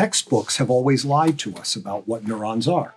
textbooks 0.00 0.56
have 0.56 0.70
always 0.70 1.04
lied 1.04 1.38
to 1.38 1.54
us 1.56 1.76
about 1.76 2.08
what 2.08 2.26
neurons 2.26 2.66
are. 2.66 2.94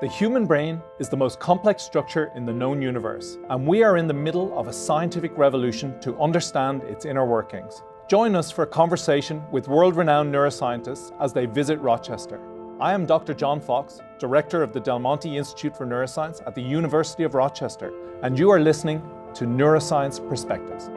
The 0.00 0.08
human 0.08 0.46
brain 0.46 0.80
is 0.98 1.10
the 1.10 1.18
most 1.18 1.38
complex 1.38 1.82
structure 1.82 2.32
in 2.34 2.46
the 2.46 2.52
known 2.54 2.80
universe, 2.80 3.36
and 3.50 3.66
we 3.66 3.82
are 3.82 3.98
in 3.98 4.06
the 4.06 4.14
middle 4.14 4.58
of 4.58 4.68
a 4.68 4.72
scientific 4.72 5.36
revolution 5.36 6.00
to 6.00 6.16
understand 6.16 6.82
its 6.84 7.04
inner 7.04 7.26
workings. 7.26 7.82
Join 8.08 8.34
us 8.34 8.50
for 8.50 8.62
a 8.62 8.66
conversation 8.66 9.42
with 9.50 9.68
world 9.68 9.96
renowned 9.96 10.32
neuroscientists 10.32 11.12
as 11.20 11.34
they 11.34 11.44
visit 11.44 11.78
Rochester. 11.80 12.40
I 12.80 12.94
am 12.94 13.04
Dr. 13.04 13.34
John 13.34 13.60
Foxe, 13.60 14.00
Director 14.18 14.62
of 14.62 14.72
the 14.72 14.80
Del 14.80 14.98
Monte 14.98 15.36
Institute 15.36 15.76
for 15.76 15.84
Neuroscience 15.84 16.40
at 16.46 16.54
the 16.54 16.62
University 16.62 17.24
of 17.24 17.34
Rochester, 17.34 17.92
and 18.22 18.38
you 18.38 18.48
are 18.48 18.60
listening 18.60 19.02
to 19.34 19.44
Neuroscience 19.44 20.26
Perspectives. 20.26 20.88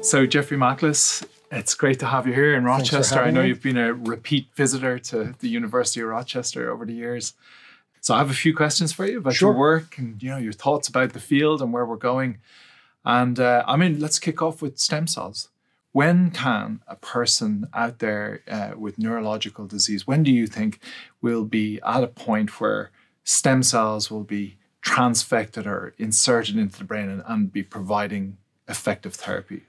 So, 0.00 0.24
Jeffrey 0.26 0.56
Macklis, 0.56 1.24
it's 1.52 1.74
great 1.74 1.98
to 1.98 2.06
have 2.06 2.26
you 2.26 2.32
here 2.32 2.54
in 2.54 2.64
Rochester. 2.64 3.20
I 3.20 3.30
know 3.30 3.42
me. 3.42 3.48
you've 3.48 3.62
been 3.62 3.76
a 3.76 3.92
repeat 3.92 4.48
visitor 4.54 4.98
to 4.98 5.34
the 5.38 5.48
University 5.48 6.00
of 6.00 6.08
Rochester 6.08 6.70
over 6.70 6.86
the 6.86 6.94
years. 6.94 7.34
So 8.00 8.14
I 8.14 8.18
have 8.18 8.30
a 8.30 8.34
few 8.34 8.56
questions 8.56 8.92
for 8.92 9.06
you 9.06 9.18
about 9.18 9.34
sure. 9.34 9.50
your 9.50 9.58
work 9.58 9.98
and 9.98 10.20
you 10.22 10.30
know 10.30 10.38
your 10.38 10.54
thoughts 10.54 10.88
about 10.88 11.12
the 11.12 11.20
field 11.20 11.60
and 11.60 11.72
where 11.72 11.84
we're 11.84 11.96
going. 11.96 12.38
And 13.04 13.38
uh, 13.38 13.64
I 13.66 13.76
mean, 13.76 14.00
let's 14.00 14.18
kick 14.18 14.40
off 14.40 14.62
with 14.62 14.78
stem 14.78 15.06
cells. 15.06 15.50
When 15.92 16.30
can 16.30 16.80
a 16.88 16.96
person 16.96 17.68
out 17.74 17.98
there 17.98 18.40
uh, 18.48 18.72
with 18.78 18.98
neurological 18.98 19.66
disease, 19.66 20.06
when 20.06 20.22
do 20.22 20.32
you 20.32 20.46
think 20.46 20.78
will 21.20 21.44
be 21.44 21.80
at 21.86 22.02
a 22.02 22.08
point 22.08 22.60
where 22.60 22.90
stem 23.24 23.62
cells 23.62 24.10
will 24.10 24.24
be 24.24 24.56
transfected 24.80 25.66
or 25.66 25.94
inserted 25.98 26.56
into 26.56 26.78
the 26.78 26.84
brain 26.84 27.10
and, 27.10 27.22
and 27.26 27.52
be 27.52 27.62
providing 27.62 28.38
effective 28.66 29.14
therapy? 29.14 29.64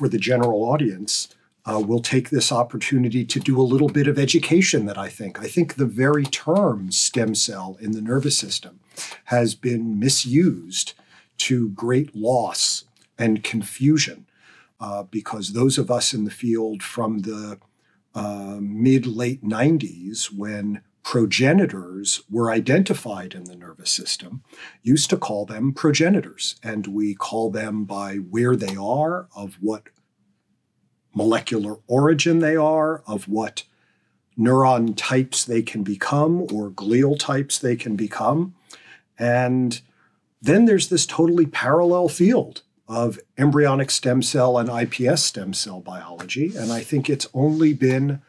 For 0.00 0.08
the 0.08 0.16
general 0.16 0.62
audience, 0.62 1.28
uh, 1.66 1.78
we'll 1.78 2.00
take 2.00 2.30
this 2.30 2.50
opportunity 2.50 3.22
to 3.26 3.38
do 3.38 3.60
a 3.60 3.70
little 3.70 3.90
bit 3.90 4.08
of 4.08 4.18
education 4.18 4.86
that 4.86 4.96
I 4.96 5.10
think. 5.10 5.38
I 5.38 5.46
think 5.46 5.74
the 5.74 5.84
very 5.84 6.24
term 6.24 6.90
stem 6.90 7.34
cell 7.34 7.76
in 7.82 7.92
the 7.92 8.00
nervous 8.00 8.38
system 8.38 8.80
has 9.24 9.54
been 9.54 9.98
misused 9.98 10.94
to 11.36 11.68
great 11.72 12.16
loss 12.16 12.84
and 13.18 13.44
confusion 13.44 14.24
uh, 14.80 15.02
because 15.02 15.52
those 15.52 15.76
of 15.76 15.90
us 15.90 16.14
in 16.14 16.24
the 16.24 16.30
field 16.30 16.82
from 16.82 17.18
the 17.18 17.58
uh, 18.14 18.56
mid 18.58 19.04
late 19.04 19.44
90s, 19.44 20.32
when 20.34 20.80
progenitors 21.02 22.22
were 22.30 22.50
identified 22.50 23.34
in 23.34 23.44
the 23.44 23.56
nervous 23.56 23.90
system, 23.90 24.42
used 24.82 25.10
to 25.10 25.16
call 25.16 25.46
them 25.46 25.72
progenitors. 25.72 26.56
And 26.62 26.86
we 26.86 27.14
call 27.14 27.50
them 27.50 27.84
by 27.84 28.16
where 28.16 28.56
they 28.56 28.76
are, 28.76 29.28
of 29.34 29.54
what 29.60 29.84
molecular 31.14 31.78
origin 31.86 32.38
they 32.40 32.56
are, 32.56 33.02
of 33.06 33.28
what 33.28 33.64
neuron 34.38 34.94
types 34.96 35.44
they 35.44 35.62
can 35.62 35.82
become 35.82 36.42
or 36.52 36.70
glial 36.70 37.18
types 37.18 37.58
they 37.58 37.76
can 37.76 37.96
become. 37.96 38.54
And 39.18 39.80
then 40.40 40.64
there's 40.64 40.88
this 40.88 41.06
totally 41.06 41.46
parallel 41.46 42.08
field 42.08 42.62
of 42.88 43.18
embryonic 43.38 43.90
stem 43.90 44.22
cell 44.22 44.58
and 44.58 44.68
iPS 44.68 45.18
stem 45.18 45.52
cell 45.52 45.80
biology. 45.80 46.56
And 46.56 46.72
I 46.72 46.80
think 46.80 47.08
it's 47.08 47.28
only 47.34 47.72
been 47.72 48.20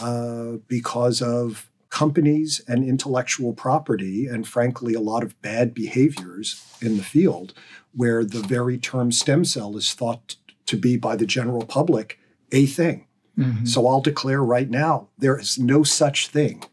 uh, 0.00 0.58
because 0.68 1.22
of 1.22 1.67
companies 1.90 2.60
and 2.68 2.84
intellectual 2.84 3.52
property, 3.52 4.26
and 4.26 4.46
frankly, 4.46 4.94
a 4.94 5.00
lot 5.00 5.22
of 5.22 5.40
bad 5.40 5.74
behaviors 5.74 6.64
in 6.80 6.96
the 6.96 7.02
field, 7.02 7.54
where 7.94 8.24
the 8.24 8.40
very 8.40 8.78
term 8.78 9.10
stem 9.10 9.44
cell 9.44 9.76
is 9.76 9.92
thought 9.92 10.36
to 10.66 10.76
be 10.76 10.96
by 10.96 11.16
the 11.16 11.26
general 11.26 11.64
public 11.64 12.18
a 12.52 12.66
thing. 12.66 13.06
Mm-hmm. 13.38 13.64
So 13.64 13.86
I'll 13.86 14.00
declare 14.00 14.42
right 14.42 14.68
now 14.68 15.08
there 15.16 15.38
is 15.38 15.58
no 15.58 15.82
such 15.82 16.28
thing. 16.28 16.64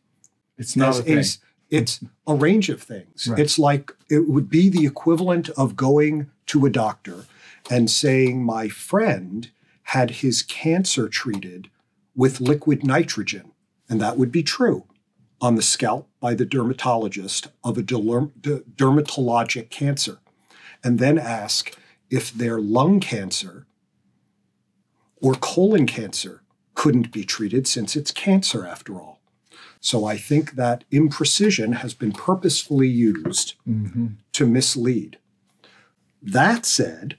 It's 0.58 0.76
not 0.76 1.00
a 1.00 1.04
thing. 1.04 1.24
it's 1.70 2.04
a 2.28 2.34
range 2.34 2.70
of 2.70 2.82
things. 2.82 3.28
Right. 3.28 3.40
It's 3.40 3.60
like 3.60 3.92
it 4.10 4.28
would 4.30 4.50
be 4.50 4.70
the 4.70 4.86
equivalent 4.86 5.50
of 5.50 5.76
going 5.76 6.30
to 6.48 6.66
a 6.66 6.70
doctor 6.70 7.26
and 7.70 7.90
saying, 7.90 8.44
My 8.44 8.68
friend 8.68 9.50
had 9.90 10.12
his 10.12 10.42
cancer 10.42 11.08
treated 11.08 11.70
with 12.16 12.42
liquid 12.42 12.86
nitrogen. 12.86 13.52
And 13.88 14.02
that 14.02 14.18
would 14.18 14.32
be 14.32 14.42
true 14.42 14.86
on 15.42 15.56
the 15.56 15.62
scalp 15.62 16.10
by 16.20 16.34
the 16.34 16.46
dermatologist 16.46 17.48
of 17.64 17.78
a 17.78 17.84
dermatologic 17.84 19.70
cancer. 19.70 20.20
And 20.84 21.00
then 21.00 21.18
ask 21.18 21.78
if 22.10 22.32
their 22.32 22.60
lung 22.60 23.00
cancer 23.00 23.66
or 25.22 25.34
colon 25.34 25.86
cancer 25.88 26.42
couldn't 26.74 27.12
be 27.12 27.24
treated 27.24 27.68
since 27.68 27.96
it's 27.96 28.12
cancer 28.12 28.66
after 28.66 28.96
all. 28.96 29.20
So 29.80 30.06
I 30.06 30.18
think 30.18 30.54
that 30.54 30.84
imprecision 30.92 31.76
has 31.76 31.94
been 31.94 32.12
purposefully 32.12 32.88
used 32.88 33.54
mm-hmm. 33.68 34.08
to 34.34 34.48
mislead. 34.48 35.18
That 36.22 36.66
said, 36.66 37.18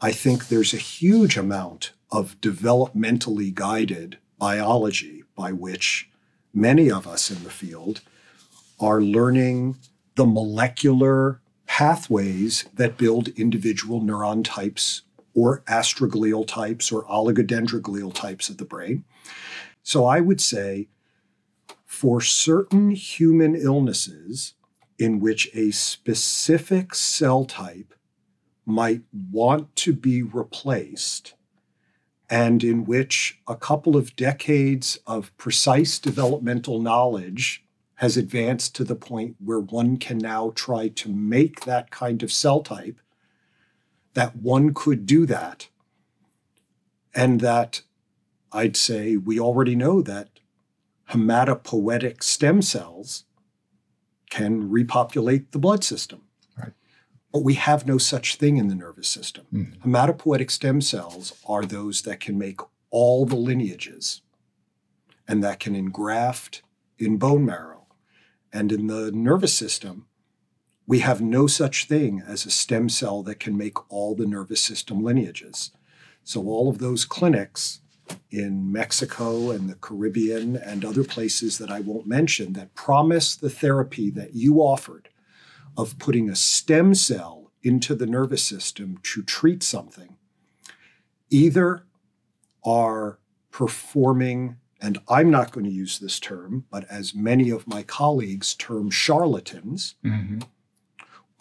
I 0.00 0.12
think 0.12 0.48
there's 0.48 0.72
a 0.72 0.78
huge 0.78 1.36
amount 1.36 1.92
of 2.10 2.40
developmentally 2.40 3.52
guided 3.52 4.18
biology 4.38 5.24
by 5.34 5.52
which 5.52 6.08
many 6.56 6.90
of 6.90 7.06
us 7.06 7.30
in 7.30 7.44
the 7.44 7.50
field 7.50 8.00
are 8.80 9.00
learning 9.00 9.76
the 10.14 10.24
molecular 10.26 11.40
pathways 11.66 12.64
that 12.74 12.96
build 12.96 13.28
individual 13.28 14.00
neuron 14.00 14.42
types 14.42 15.02
or 15.34 15.62
astroglial 15.68 16.46
types 16.46 16.90
or 16.90 17.04
oligodendroglial 17.04 18.12
types 18.14 18.48
of 18.48 18.56
the 18.56 18.64
brain. 18.64 19.04
So 19.82 20.06
I 20.06 20.20
would 20.20 20.40
say 20.40 20.88
for 21.84 22.22
certain 22.22 22.90
human 22.90 23.54
illnesses 23.54 24.54
in 24.98 25.20
which 25.20 25.50
a 25.54 25.70
specific 25.72 26.94
cell 26.94 27.44
type 27.44 27.92
might 28.64 29.02
want 29.30 29.76
to 29.76 29.92
be 29.92 30.22
replaced, 30.22 31.34
and 32.28 32.64
in 32.64 32.84
which 32.84 33.40
a 33.46 33.56
couple 33.56 33.96
of 33.96 34.16
decades 34.16 34.98
of 35.06 35.36
precise 35.36 35.98
developmental 35.98 36.80
knowledge 36.80 37.64
has 37.96 38.16
advanced 38.16 38.74
to 38.74 38.84
the 38.84 38.96
point 38.96 39.36
where 39.42 39.60
one 39.60 39.96
can 39.96 40.18
now 40.18 40.52
try 40.54 40.88
to 40.88 41.08
make 41.08 41.60
that 41.64 41.90
kind 41.90 42.22
of 42.22 42.32
cell 42.32 42.60
type 42.60 43.00
that 44.14 44.36
one 44.36 44.74
could 44.74 45.06
do 45.06 45.26
that. 45.26 45.68
And 47.14 47.40
that 47.40 47.82
I'd 48.52 48.76
say 48.76 49.16
we 49.16 49.38
already 49.38 49.74
know 49.74 50.02
that 50.02 50.40
hematopoietic 51.10 52.22
stem 52.22 52.62
cells 52.62 53.24
can 54.30 54.70
repopulate 54.70 55.52
the 55.52 55.58
blood 55.58 55.84
system. 55.84 56.22
But 57.36 57.44
we 57.44 57.54
have 57.56 57.86
no 57.86 57.98
such 57.98 58.36
thing 58.36 58.56
in 58.56 58.68
the 58.68 58.74
nervous 58.74 59.08
system. 59.08 59.44
Mm. 59.52 59.78
Hematopoietic 59.80 60.50
stem 60.50 60.80
cells 60.80 61.34
are 61.46 61.66
those 61.66 62.00
that 62.00 62.18
can 62.18 62.38
make 62.38 62.60
all 62.88 63.26
the 63.26 63.36
lineages 63.36 64.22
and 65.28 65.44
that 65.44 65.60
can 65.60 65.74
engraft 65.74 66.62
in 66.98 67.18
bone 67.18 67.44
marrow. 67.44 67.88
And 68.54 68.72
in 68.72 68.86
the 68.86 69.12
nervous 69.12 69.52
system, 69.52 70.06
we 70.86 71.00
have 71.00 71.20
no 71.20 71.46
such 71.46 71.84
thing 71.84 72.22
as 72.26 72.46
a 72.46 72.50
stem 72.50 72.88
cell 72.88 73.22
that 73.24 73.38
can 73.38 73.54
make 73.54 73.92
all 73.92 74.14
the 74.14 74.24
nervous 74.24 74.62
system 74.62 75.04
lineages. 75.04 75.72
So, 76.24 76.46
all 76.46 76.70
of 76.70 76.78
those 76.78 77.04
clinics 77.04 77.82
in 78.30 78.72
Mexico 78.72 79.50
and 79.50 79.68
the 79.68 79.74
Caribbean 79.74 80.56
and 80.56 80.86
other 80.86 81.04
places 81.04 81.58
that 81.58 81.70
I 81.70 81.80
won't 81.80 82.06
mention 82.06 82.54
that 82.54 82.74
promise 82.74 83.36
the 83.36 83.50
therapy 83.50 84.08
that 84.12 84.34
you 84.34 84.62
offered 84.62 85.10
of 85.76 85.98
putting 85.98 86.28
a 86.28 86.36
stem 86.36 86.94
cell 86.94 87.52
into 87.62 87.94
the 87.94 88.06
nervous 88.06 88.46
system 88.46 88.98
to 89.02 89.22
treat 89.22 89.62
something 89.62 90.16
either 91.28 91.84
are 92.64 93.18
performing, 93.50 94.56
and 94.80 94.98
I'm 95.08 95.30
not 95.30 95.50
going 95.50 95.66
to 95.66 95.72
use 95.72 95.98
this 95.98 96.20
term, 96.20 96.66
but 96.70 96.84
as 96.88 97.14
many 97.14 97.50
of 97.50 97.66
my 97.66 97.82
colleagues 97.82 98.54
term 98.54 98.90
charlatans. 98.90 99.96
Mm-hmm 100.04 100.38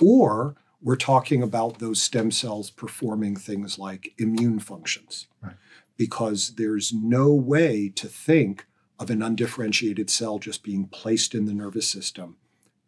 or 0.02 0.56
we're 0.82 0.96
talking 0.96 1.42
about 1.42 1.80
those 1.80 2.02
stem 2.02 2.32
cells 2.32 2.70
performing 2.70 3.36
things 3.36 3.80
like 3.80 4.14
immune 4.18 4.60
functions. 4.60 5.28
Right. 5.42 5.56
Because 5.98 6.56
there's 6.56 6.94
no 6.94 7.34
way 7.34 7.90
to 7.96 8.08
think 8.08 8.68
of 9.00 9.10
an 9.10 9.22
undifferentiated 9.22 10.10
cell 10.10 10.40
just 10.40 10.64
being 10.64 10.88
placed 10.88 11.34
in 11.34 11.46
the 11.46 11.54
nervous 11.54 11.90
system 11.90 12.38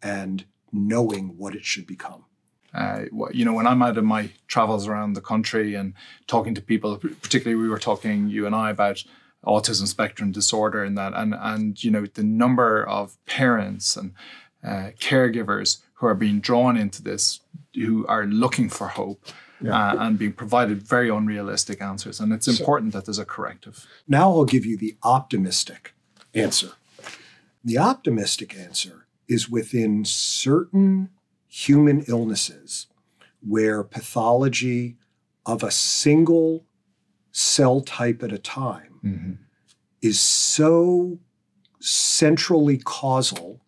and 0.02 0.44
knowing 0.72 1.36
what 1.36 1.54
it 1.54 1.64
should 1.64 1.86
become. 1.86 2.24
Uh, 2.74 3.04
you 3.32 3.44
know, 3.44 3.54
when 3.54 3.66
I'm 3.66 3.82
out 3.82 3.96
of 3.96 4.04
my 4.04 4.30
travels 4.46 4.86
around 4.86 5.14
the 5.14 5.20
country 5.20 5.74
and 5.74 5.94
talking 6.26 6.54
to 6.54 6.60
people, 6.60 6.98
particularly 6.98 7.60
we 7.60 7.68
were 7.68 7.78
talking, 7.78 8.28
you 8.28 8.46
and 8.46 8.54
I, 8.54 8.70
about 8.70 9.04
autism 9.44 9.86
spectrum 9.86 10.32
disorder 10.32 10.84
and 10.84 10.96
that, 10.98 11.14
and 11.14 11.34
and 11.34 11.82
you 11.82 11.90
know 11.90 12.04
the 12.06 12.22
number 12.22 12.86
of 12.86 13.16
parents 13.24 13.96
and 13.96 14.12
uh, 14.62 14.90
caregivers 15.00 15.78
who 15.94 16.06
are 16.06 16.14
being 16.14 16.40
drawn 16.40 16.76
into 16.76 17.02
this, 17.02 17.40
who 17.74 18.06
are 18.06 18.26
looking 18.26 18.68
for 18.68 18.88
hope. 18.88 19.26
yeah. 19.60 19.92
uh, 19.92 19.96
and 19.98 20.18
being 20.18 20.32
provided 20.32 20.86
very 20.86 21.08
unrealistic 21.08 21.82
answers. 21.82 22.20
And 22.20 22.32
it's 22.32 22.46
important 22.46 22.92
so, 22.92 22.98
that 22.98 23.06
there's 23.06 23.18
a 23.18 23.24
corrective. 23.24 23.86
Now 24.06 24.30
I'll 24.30 24.44
give 24.44 24.64
you 24.64 24.76
the 24.76 24.96
optimistic 25.02 25.94
answer. 26.32 26.72
The 27.64 27.78
optimistic 27.78 28.56
answer 28.56 29.07
is 29.28 29.48
within 29.48 30.04
certain 30.04 31.10
human 31.46 32.02
illnesses 32.08 32.86
where 33.40 33.82
pathology 33.82 34.96
of 35.46 35.62
a 35.62 35.70
single 35.70 36.64
cell 37.32 37.80
type 37.80 38.22
at 38.22 38.32
a 38.32 38.38
time 38.38 39.00
mm-hmm. 39.04 39.32
is 40.02 40.18
so 40.18 41.18
centrally 41.80 42.78
causal 42.78 43.60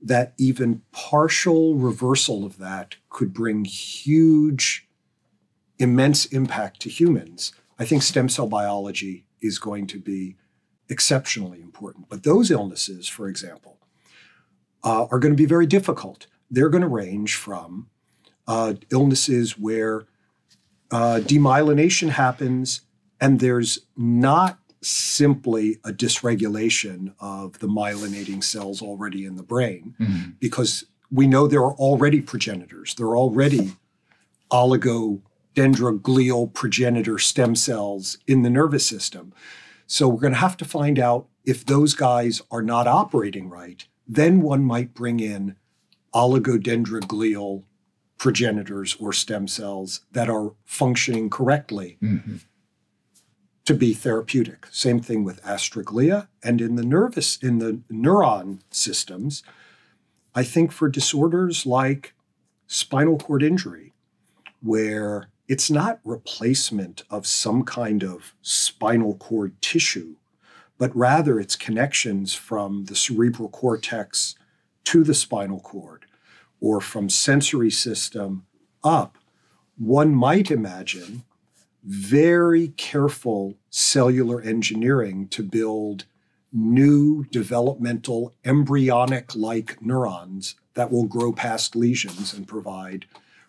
that 0.00 0.34
even 0.38 0.82
partial 0.92 1.74
reversal 1.74 2.44
of 2.44 2.58
that 2.58 2.96
could 3.08 3.32
bring 3.32 3.64
huge, 3.64 4.86
immense 5.78 6.26
impact 6.26 6.80
to 6.80 6.88
humans. 6.88 7.52
I 7.78 7.84
think 7.84 8.02
stem 8.02 8.28
cell 8.28 8.46
biology 8.46 9.26
is 9.40 9.58
going 9.58 9.86
to 9.88 9.98
be 9.98 10.36
exceptionally 10.88 11.60
important. 11.60 12.08
But 12.08 12.22
those 12.22 12.50
illnesses, 12.50 13.08
for 13.08 13.28
example, 13.28 13.75
uh, 14.86 15.06
are 15.10 15.18
going 15.18 15.34
to 15.34 15.36
be 15.36 15.46
very 15.46 15.66
difficult. 15.66 16.26
They're 16.50 16.70
going 16.70 16.82
to 16.82 16.88
range 16.88 17.34
from 17.34 17.88
uh, 18.46 18.74
illnesses 18.90 19.58
where 19.58 20.06
uh, 20.92 21.20
demyelination 21.22 22.10
happens 22.10 22.82
and 23.20 23.40
there's 23.40 23.80
not 23.96 24.60
simply 24.82 25.80
a 25.84 25.90
dysregulation 25.90 27.12
of 27.18 27.58
the 27.58 27.66
myelinating 27.66 28.44
cells 28.44 28.80
already 28.80 29.24
in 29.24 29.34
the 29.34 29.42
brain 29.42 29.96
mm-hmm. 29.98 30.30
because 30.38 30.84
we 31.10 31.26
know 31.26 31.48
there 31.48 31.64
are 31.64 31.74
already 31.74 32.20
progenitors. 32.20 32.94
There 32.94 33.06
are 33.06 33.16
already 33.16 33.72
oligodendroglial 34.52 36.54
progenitor 36.54 37.18
stem 37.18 37.56
cells 37.56 38.18
in 38.28 38.42
the 38.42 38.50
nervous 38.50 38.86
system. 38.86 39.32
So 39.88 40.08
we're 40.08 40.20
going 40.20 40.34
to 40.34 40.38
have 40.38 40.56
to 40.58 40.64
find 40.64 41.00
out 41.00 41.26
if 41.44 41.66
those 41.66 41.94
guys 41.94 42.40
are 42.50 42.62
not 42.62 42.86
operating 42.86 43.48
right. 43.48 43.84
Then 44.06 44.40
one 44.40 44.64
might 44.64 44.94
bring 44.94 45.20
in 45.20 45.56
oligodendroglial 46.14 47.64
progenitors 48.18 48.96
or 48.98 49.12
stem 49.12 49.46
cells 49.46 50.00
that 50.12 50.30
are 50.30 50.52
functioning 50.64 51.28
correctly. 51.28 51.98
Mm-hmm 52.02 52.36
to 53.66 53.74
be 53.74 53.92
therapeutic. 53.92 54.66
Same 54.70 55.00
thing 55.00 55.24
with 55.24 55.42
astroglia 55.42 56.28
and 56.42 56.60
in 56.60 56.76
the 56.76 56.84
nervous 56.84 57.36
in 57.36 57.58
the 57.58 57.80
neuron 57.90 58.60
systems. 58.70 59.42
I 60.34 60.44
think 60.44 60.72
for 60.72 60.88
disorders 60.88 61.66
like 61.66 62.14
spinal 62.68 63.18
cord 63.18 63.42
injury 63.42 63.92
where 64.62 65.28
it's 65.48 65.70
not 65.70 66.00
replacement 66.04 67.02
of 67.10 67.26
some 67.26 67.64
kind 67.64 68.02
of 68.02 68.34
spinal 68.40 69.16
cord 69.16 69.60
tissue, 69.60 70.14
but 70.78 70.94
rather 70.96 71.40
it's 71.40 71.56
connections 71.56 72.34
from 72.34 72.84
the 72.84 72.96
cerebral 72.96 73.48
cortex 73.48 74.34
to 74.84 75.02
the 75.02 75.14
spinal 75.14 75.60
cord 75.60 76.06
or 76.60 76.80
from 76.80 77.08
sensory 77.08 77.70
system 77.70 78.46
up. 78.82 79.18
One 79.78 80.14
might 80.14 80.50
imagine 80.50 81.24
very 81.84 82.68
careful 82.68 83.54
cellular 83.70 84.40
engineering 84.40 85.28
to 85.28 85.42
build 85.42 86.04
new 86.52 87.24
developmental 87.24 88.34
embryonic 88.44 89.34
like 89.34 89.80
neurons 89.82 90.56
that 90.74 90.90
will 90.90 91.04
grow 91.04 91.32
past 91.32 91.76
lesions 91.76 92.32
and 92.32 92.48
provide 92.48 93.06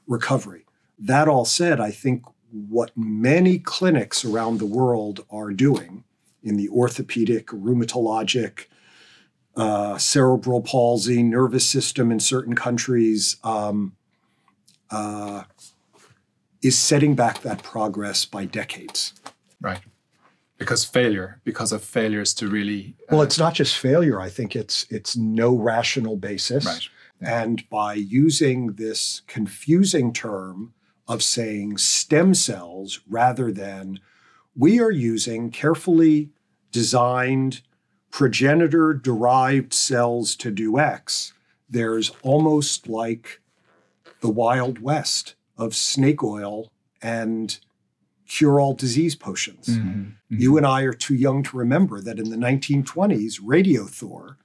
recovery. 0.08 0.66
That 1.00 1.28
all 1.28 1.46
said, 1.46 1.80
I 1.80 1.92
think 1.92 2.24
what 2.52 2.92
many 2.96 3.60
clinics 3.60 4.24
around 4.26 4.60
the 4.60 4.66
world 4.66 5.26
are 5.30 5.52
doing 5.52 6.04
in 6.48 6.58
the 6.58 6.70
orthopedic, 6.70 7.48
rheumatologic, 7.48 8.66
uh, 9.56 9.98
cerebral 9.98 10.62
palsy, 10.62 11.24
nervous 11.24 11.66
system 11.66 12.12
in 12.12 12.20
certain 12.20 12.56
countries, 12.56 13.38
um, 13.44 13.96
uh, 14.92 15.44
is 16.62 16.78
setting 16.78 17.16
back 17.16 17.42
that 17.42 17.64
progress 17.64 18.26
by 18.26 18.46
decades. 18.46 19.14
Right. 19.60 19.82
Because 20.58 20.84
failure, 20.86 21.40
because 21.44 21.72
of 21.72 21.84
failures 21.84 22.34
to 22.36 22.48
really. 22.48 22.96
Uh, 23.04 23.18
well, 23.18 23.22
it's 23.22 23.38
not 23.38 23.54
just 23.54 23.78
failure. 23.78 24.20
I 24.20 24.30
think 24.30 24.56
it's 24.56 24.88
it's 24.90 25.16
no 25.16 25.56
rational 25.56 26.18
basis. 26.18 26.66
Right. 26.66 26.90
And 27.20 27.68
by 27.70 27.94
using 27.94 28.74
this 28.74 29.22
confusing 29.28 30.14
term 30.14 30.74
of 31.08 31.24
saying 31.24 31.78
stem 31.78 32.34
cells 32.34 33.02
rather 33.08 33.52
than 33.52 34.00
we 34.56 34.80
are 34.80 34.92
using 34.92 35.52
carefully 35.52 36.32
designed 36.72 37.62
progenitor 38.12 38.94
derived 38.94 39.74
cells 39.74 40.36
to 40.38 40.52
do 40.52 40.80
X, 40.80 41.34
there's 41.70 42.12
almost 42.22 42.88
like 42.88 43.42
the 44.22 44.30
Wild 44.30 44.80
West 44.80 45.36
of 45.58 45.76
snake 45.76 46.24
oil 46.24 46.72
and 47.02 47.60
cure 48.28 48.60
all 48.60 48.74
disease 48.74 49.16
potions. 49.16 49.68
Mm-hmm, 49.68 49.90
mm-hmm. 49.90 50.40
You 50.40 50.58
and 50.58 50.66
I 50.66 50.82
are 50.82 50.94
too 50.94 51.16
young 51.16 51.44
to 51.44 51.58
remember 51.58 52.02
that 52.02 52.20
in 52.20 52.30
the 52.30 52.36
1920s, 52.36 53.42
Radithor, 53.42 54.36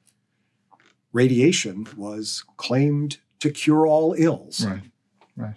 radiation 1.12 1.86
was 1.96 2.44
claimed 2.56 3.18
to 3.40 3.50
cure 3.50 3.86
all 3.86 4.14
ills. 4.16 4.64
Right, 4.64 4.82
right. 5.36 5.56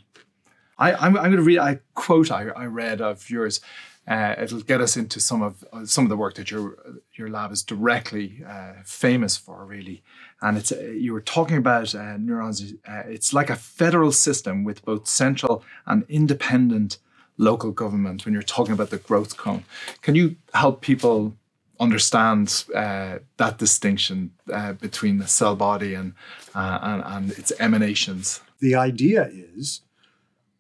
I, 0.78 1.06
am 1.06 1.14
going 1.14 1.32
to 1.32 1.42
read 1.42 1.58
a 1.58 1.80
quote 1.94 2.32
I, 2.32 2.48
I 2.50 2.66
read 2.66 3.02
of 3.02 3.30
yours. 3.30 3.62
Uh, 4.08 4.36
it'll 4.38 4.62
get 4.62 4.82
us 4.82 4.96
into 4.96 5.20
some 5.20 5.42
of 5.42 5.64
uh, 5.74 5.84
some 5.86 6.06
of 6.06 6.10
the 6.10 6.18
work 6.18 6.36
that 6.36 6.52
your 6.52 6.78
your 7.14 7.28
lab 7.28 7.52
is 7.52 7.64
directly 7.64 8.44
uh, 8.48 8.74
famous 8.84 9.36
for, 9.36 9.66
really. 9.66 10.04
And 10.42 10.58
it's 10.58 10.72
uh, 10.72 10.80
you 10.80 11.12
were 11.12 11.22
talking 11.22 11.58
about 11.58 11.96
uh, 11.96 12.18
neurons. 12.18 12.74
Uh, 12.88 13.04
it's 13.08 13.34
like 13.34 13.50
a 13.50 13.56
federal 13.56 14.12
system 14.12 14.64
with 14.64 14.86
both 14.86 15.08
central 15.08 15.64
and 15.88 16.06
independent 16.08 17.00
local 17.38 17.72
government. 17.72 18.26
When 18.26 18.34
you're 18.34 18.44
talking 18.44 18.74
about 18.74 18.92
the 18.92 18.98
growth 18.98 19.38
cone, 19.38 19.64
can 20.02 20.14
you 20.14 20.36
help 20.54 20.82
people 20.82 21.36
understand 21.80 22.64
that 22.74 23.58
distinction 23.58 24.32
between 24.80 25.18
the 25.18 25.28
cell 25.28 25.56
body 25.56 25.96
and, 25.96 26.14
and 26.54 27.04
and 27.04 27.32
its 27.32 27.52
emanations? 27.60 28.42
The 28.60 28.76
idea 28.76 29.30
is, 29.32 29.82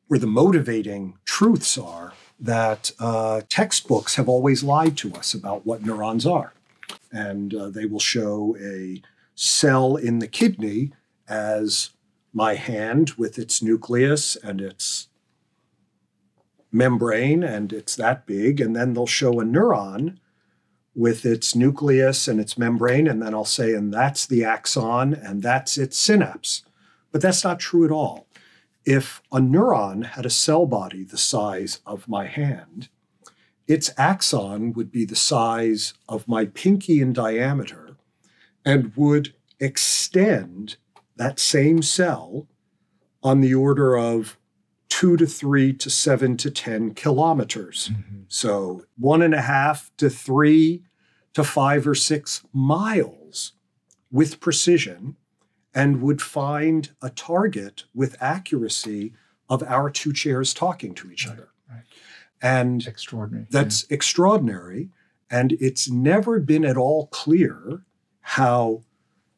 where 0.07 0.19
the 0.19 0.27
motivating 0.27 1.17
truths 1.25 1.77
are 1.77 2.13
that 2.39 2.91
uh, 2.99 3.41
textbooks 3.49 4.15
have 4.15 4.27
always 4.27 4.63
lied 4.63 4.97
to 4.97 5.13
us 5.13 5.33
about 5.33 5.65
what 5.65 5.85
neurons 5.85 6.25
are. 6.25 6.53
And 7.11 7.53
uh, 7.53 7.69
they 7.69 7.85
will 7.85 7.99
show 7.99 8.57
a 8.59 9.01
cell 9.35 9.95
in 9.95 10.19
the 10.19 10.27
kidney 10.27 10.91
as 11.27 11.91
my 12.33 12.55
hand 12.55 13.11
with 13.11 13.39
its 13.39 13.61
nucleus 13.61 14.35
and 14.35 14.59
its 14.59 15.07
membrane, 16.71 17.43
and 17.43 17.71
it's 17.71 17.95
that 17.95 18.25
big. 18.25 18.59
And 18.59 18.75
then 18.75 18.93
they'll 18.93 19.07
show 19.07 19.39
a 19.39 19.45
neuron 19.45 20.17
with 20.93 21.25
its 21.25 21.55
nucleus 21.55 22.27
and 22.27 22.39
its 22.39 22.57
membrane, 22.57 23.07
and 23.07 23.21
then 23.21 23.33
I'll 23.33 23.45
say, 23.45 23.73
and 23.73 23.93
that's 23.93 24.25
the 24.25 24.43
axon, 24.43 25.13
and 25.13 25.41
that's 25.41 25.77
its 25.77 25.97
synapse. 25.97 26.63
But 27.11 27.21
that's 27.21 27.43
not 27.43 27.59
true 27.59 27.85
at 27.85 27.91
all 27.91 28.24
if 28.85 29.21
a 29.31 29.37
neuron 29.37 30.05
had 30.05 30.25
a 30.25 30.29
cell 30.29 30.65
body 30.65 31.03
the 31.03 31.17
size 31.17 31.79
of 31.85 32.07
my 32.07 32.27
hand, 32.27 32.89
its 33.67 33.91
axon 33.97 34.73
would 34.73 34.91
be 34.91 35.05
the 35.05 35.15
size 35.15 35.93
of 36.07 36.27
my 36.27 36.45
pinky 36.45 37.01
in 37.01 37.13
diameter 37.13 37.97
and 38.63 38.95
would 38.95 39.33
extend 39.59 40.77
that 41.15 41.39
same 41.39 41.81
cell 41.81 42.47
on 43.23 43.41
the 43.41 43.53
order 43.53 43.97
of 43.97 44.37
two 44.87 45.17
to 45.17 45.25
three 45.25 45.73
to 45.73 45.89
seven 45.89 46.37
to 46.37 46.51
10 46.51 46.93
kilometers. 46.93 47.89
Mm-hmm. 47.91 48.21
So 48.27 48.83
one 48.97 49.21
and 49.21 49.33
a 49.33 49.41
half 49.41 49.91
to 49.97 50.09
three 50.09 50.83
to 51.33 51.43
five 51.43 51.87
or 51.87 51.95
six 51.95 52.43
miles 52.53 53.53
with 54.11 54.39
precision 54.39 55.17
and 55.75 56.01
would 56.01 56.21
find 56.21 56.91
a 57.01 57.09
target 57.09 57.83
with 57.93 58.15
accuracy 58.21 59.13
of 59.49 59.61
our 59.63 59.89
two 59.89 60.13
chairs 60.13 60.53
talking 60.53 60.95
to 60.95 61.11
each 61.11 61.27
other. 61.27 61.49
Right, 61.69 61.83
And 62.41 62.87
extraordinary. 62.87 63.47
That's 63.51 63.85
yeah. 63.87 63.95
extraordinary. 63.95 64.89
And 65.29 65.51
it's 65.59 65.89
never 65.89 66.39
been 66.39 66.63
at 66.63 66.77
all 66.77 67.07
clear 67.07 67.83
how 68.21 68.83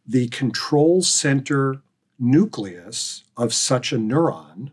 the 0.05 0.27
control 0.29 1.01
center 1.01 1.81
nucleus 2.19 3.23
of 3.35 3.53
such 3.53 3.91
a 3.91 3.97
neuron 3.97 4.71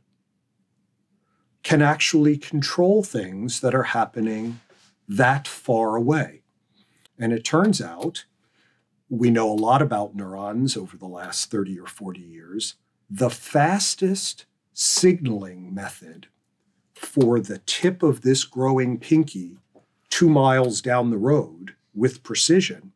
can 1.62 1.80
actually 1.80 2.36
control 2.36 3.02
things 3.02 3.60
that 3.60 3.74
are 3.74 3.84
happening 3.84 4.60
that 5.08 5.48
far 5.48 5.96
away. 5.96 6.42
And 7.18 7.32
it 7.32 7.44
turns 7.44 7.80
out 7.80 8.26
we 9.18 9.30
know 9.30 9.50
a 9.50 9.54
lot 9.54 9.82
about 9.82 10.14
neurons 10.14 10.76
over 10.76 10.96
the 10.96 11.06
last 11.06 11.50
30 11.50 11.78
or 11.78 11.86
40 11.86 12.20
years. 12.20 12.74
The 13.08 13.30
fastest 13.30 14.46
signaling 14.72 15.74
method 15.74 16.26
for 16.94 17.40
the 17.40 17.58
tip 17.58 18.02
of 18.02 18.22
this 18.22 18.44
growing 18.44 18.98
pinky 18.98 19.58
two 20.10 20.28
miles 20.28 20.80
down 20.80 21.10
the 21.10 21.18
road 21.18 21.74
with 21.94 22.22
precision 22.22 22.92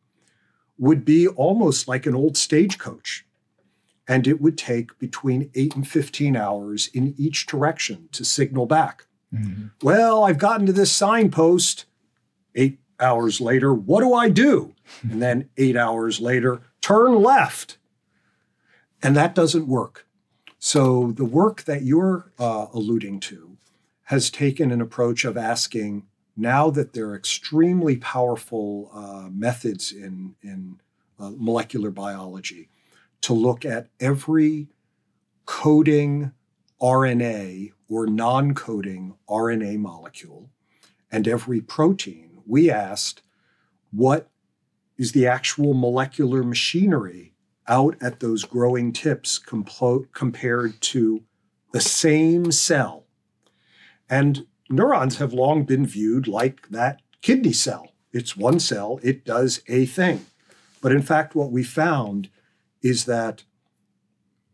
would 0.77 1.03
be 1.03 1.27
almost 1.27 1.87
like 1.87 2.05
an 2.05 2.15
old 2.15 2.37
stagecoach. 2.37 3.25
And 4.07 4.25
it 4.25 4.41
would 4.41 4.57
take 4.57 4.97
between 4.97 5.51
eight 5.53 5.75
and 5.75 5.87
15 5.87 6.35
hours 6.35 6.89
in 6.93 7.13
each 7.17 7.45
direction 7.45 8.09
to 8.13 8.25
signal 8.25 8.65
back. 8.65 9.05
Mm-hmm. 9.33 9.67
Well, 9.83 10.23
I've 10.23 10.39
gotten 10.39 10.65
to 10.65 10.73
this 10.73 10.91
signpost. 10.91 11.85
Eight 12.55 12.79
hours 12.99 13.39
later, 13.39 13.73
what 13.73 14.01
do 14.01 14.13
I 14.13 14.29
do? 14.29 14.73
and 15.03 15.21
then 15.21 15.49
eight 15.57 15.77
hours 15.77 16.19
later, 16.19 16.61
turn 16.81 17.21
left. 17.21 17.77
And 19.01 19.15
that 19.15 19.35
doesn't 19.35 19.67
work. 19.67 20.05
So 20.57 21.11
the 21.11 21.25
work 21.25 21.63
that 21.63 21.83
you're 21.83 22.31
uh, 22.37 22.67
alluding 22.73 23.21
to 23.21 23.57
has 24.05 24.29
taken 24.29 24.71
an 24.71 24.81
approach 24.81 25.23
of 25.23 25.37
asking 25.37 26.05
now 26.35 26.69
that 26.71 26.93
there 26.93 27.09
are 27.09 27.15
extremely 27.15 27.97
powerful 27.97 28.89
uh, 28.93 29.29
methods 29.29 29.91
in, 29.91 30.35
in 30.41 30.79
uh, 31.19 31.31
molecular 31.37 31.91
biology 31.91 32.69
to 33.21 33.33
look 33.33 33.65
at 33.65 33.87
every 33.99 34.67
coding 35.45 36.31
RNA 36.81 37.71
or 37.89 38.07
non 38.07 38.53
coding 38.53 39.15
RNA 39.29 39.77
molecule 39.79 40.49
and 41.11 41.27
every 41.27 41.61
protein, 41.61 42.28
we 42.49 42.69
asked 42.69 43.21
what 43.91 44.29
is 44.97 45.13
the 45.13 45.27
actual 45.27 45.73
molecular 45.73 46.43
machinery 46.43 47.33
out 47.67 47.95
at 48.01 48.19
those 48.19 48.43
growing 48.43 48.91
tips 48.91 49.39
compared 49.39 50.81
to 50.81 51.23
the 51.71 51.79
same 51.79 52.51
cell. 52.51 53.05
And 54.09 54.47
neurons 54.69 55.17
have 55.17 55.33
long 55.33 55.63
been 55.63 55.85
viewed 55.85 56.27
like 56.27 56.67
that 56.69 57.01
kidney 57.21 57.53
cell. 57.53 57.93
It's 58.11 58.35
one 58.35 58.59
cell, 58.59 58.99
it 59.03 59.23
does 59.23 59.61
a 59.67 59.85
thing. 59.85 60.25
But 60.81 60.91
in 60.91 61.03
fact, 61.03 61.35
what 61.35 61.51
we 61.51 61.63
found 61.63 62.29
is 62.81 63.05
that 63.05 63.43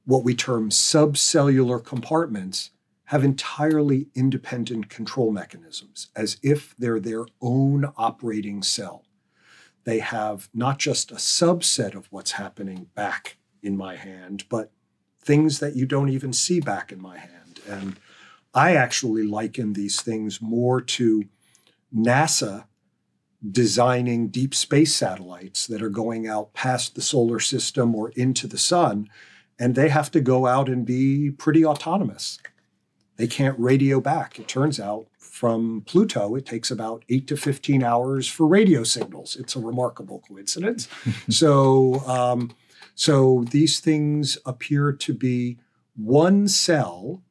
what 0.05 0.23
we 0.23 0.35
term 0.35 0.69
subcellular 0.69 1.83
compartments 1.83 2.71
have 3.05 3.23
entirely 3.23 4.07
independent 4.15 4.89
control 4.89 5.31
mechanisms, 5.31 6.07
as 6.15 6.37
if 6.41 6.75
they're 6.77 6.99
their 6.99 7.25
own 7.41 7.85
operating 7.97 8.63
cell. 8.63 9.03
They 9.83 9.99
have 9.99 10.49
not 10.53 10.79
just 10.79 11.11
a 11.11 11.15
subset 11.15 11.93
of 11.93 12.07
what's 12.11 12.31
happening 12.31 12.87
back 12.95 13.37
in 13.61 13.77
my 13.77 13.95
hand, 13.95 14.45
but 14.49 14.71
things 15.21 15.59
that 15.59 15.75
you 15.75 15.85
don't 15.85 16.09
even 16.09 16.33
see 16.33 16.59
back 16.59 16.91
in 16.91 17.01
my 17.01 17.17
hand. 17.17 17.59
And 17.67 17.99
I 18.53 18.75
actually 18.75 19.23
liken 19.23 19.73
these 19.73 20.01
things 20.01 20.41
more 20.41 20.81
to 20.81 21.25
NASA 21.95 22.65
designing 23.51 24.29
deep 24.29 24.55
space 24.55 24.95
satellites 24.95 25.67
that 25.67 25.81
are 25.81 25.89
going 25.89 26.27
out 26.27 26.53
past 26.53 26.95
the 26.95 27.01
solar 27.01 27.39
system 27.39 27.93
or 27.93 28.09
into 28.15 28.47
the 28.47 28.57
sun, 28.57 29.07
and 29.59 29.75
they 29.75 29.89
have 29.89 30.09
to 30.11 30.21
go 30.21 30.47
out 30.47 30.67
and 30.67 30.85
be 30.85 31.29
pretty 31.29 31.63
autonomous. 31.63 32.39
They 33.17 33.27
can't 33.27 33.57
radio 33.59 33.99
back. 34.01 34.39
It 34.39 34.47
turns 34.47 34.79
out 34.79 35.07
from 35.35 35.81
Pluto, 35.85 36.35
it 36.35 36.45
takes 36.45 36.71
about 36.71 37.03
eight 37.09 37.27
to 37.27 37.35
15 37.35 37.83
hours 37.83 38.25
for 38.25 38.47
radio 38.47 38.85
signals. 38.85 39.35
It's 39.35 39.53
a 39.53 39.59
remarkable 39.59 40.23
coincidence. 40.25 40.87
so, 41.29 41.99
um, 42.07 42.55
so 42.95 43.45
these 43.51 43.81
things 43.81 44.37
appear 44.45 44.93
to 44.93 45.13
be 45.13 45.57
one 45.97 46.47
cell 46.47 47.21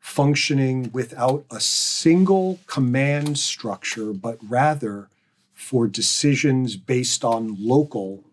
functioning 0.00 0.90
without 0.92 1.44
a 1.52 1.60
single 1.60 2.58
command 2.66 3.38
structure, 3.38 4.12
but 4.12 4.36
rather 4.48 5.08
for 5.52 5.86
decisions 5.86 6.76
based 6.76 7.24
on 7.24 7.56
local 7.58 8.24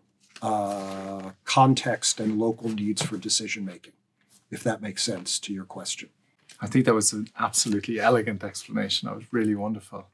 uh, 0.42 1.30
context 1.44 2.18
and 2.18 2.38
local 2.38 2.68
needs 2.68 3.00
for 3.00 3.16
decision 3.16 3.64
making, 3.64 3.92
if 4.50 4.64
that 4.64 4.82
makes 4.82 5.04
sense 5.04 5.38
to 5.38 5.54
your 5.54 5.64
question. 5.64 6.08
I 6.62 6.66
think 6.68 6.84
that 6.84 6.94
was 6.94 7.12
an 7.12 7.26
absolutely 7.38 7.98
elegant 7.98 8.44
explanation. 8.44 9.08
That 9.08 9.16
was 9.16 9.24
really 9.32 9.56
wonderful. 9.56 10.06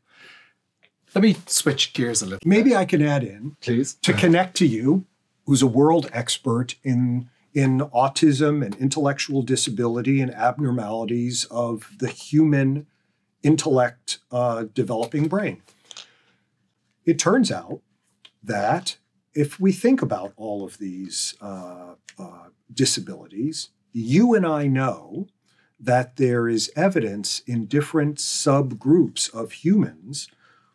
Let 1.14 1.22
me 1.22 1.36
switch 1.46 1.92
gears 1.92 2.22
a 2.22 2.24
little. 2.24 2.40
Maybe 2.44 2.70
bit. 2.70 2.78
I 2.78 2.84
can 2.86 3.02
add 3.02 3.22
in, 3.22 3.56
please, 3.60 3.94
to 4.02 4.12
connect 4.24 4.56
to 4.56 4.66
you, 4.66 5.04
who's 5.44 5.62
a 5.62 5.66
world 5.66 6.08
expert 6.12 6.74
in 6.82 7.28
in 7.54 7.80
autism 7.80 8.64
and 8.64 8.74
intellectual 8.76 9.42
disability 9.42 10.20
and 10.20 10.32
abnormalities 10.34 11.44
of 11.50 11.90
the 11.98 12.08
human 12.08 12.86
intellect 13.42 14.18
uh, 14.30 14.64
developing 14.74 15.28
brain. 15.28 15.62
It 17.04 17.18
turns 17.18 17.50
out 17.50 17.80
that 18.42 18.98
if 19.34 19.58
we 19.58 19.72
think 19.72 20.02
about 20.02 20.32
all 20.36 20.64
of 20.64 20.78
these 20.78 21.34
uh, 21.40 21.94
uh, 22.18 22.48
disabilities, 22.72 23.70
you 23.92 24.34
and 24.34 24.46
I 24.46 24.66
know 24.66 25.26
that 25.80 26.16
there 26.16 26.48
is 26.48 26.70
evidence 26.74 27.40
in 27.40 27.66
different 27.66 28.18
subgroups 28.18 29.32
of 29.32 29.52
humans 29.52 30.28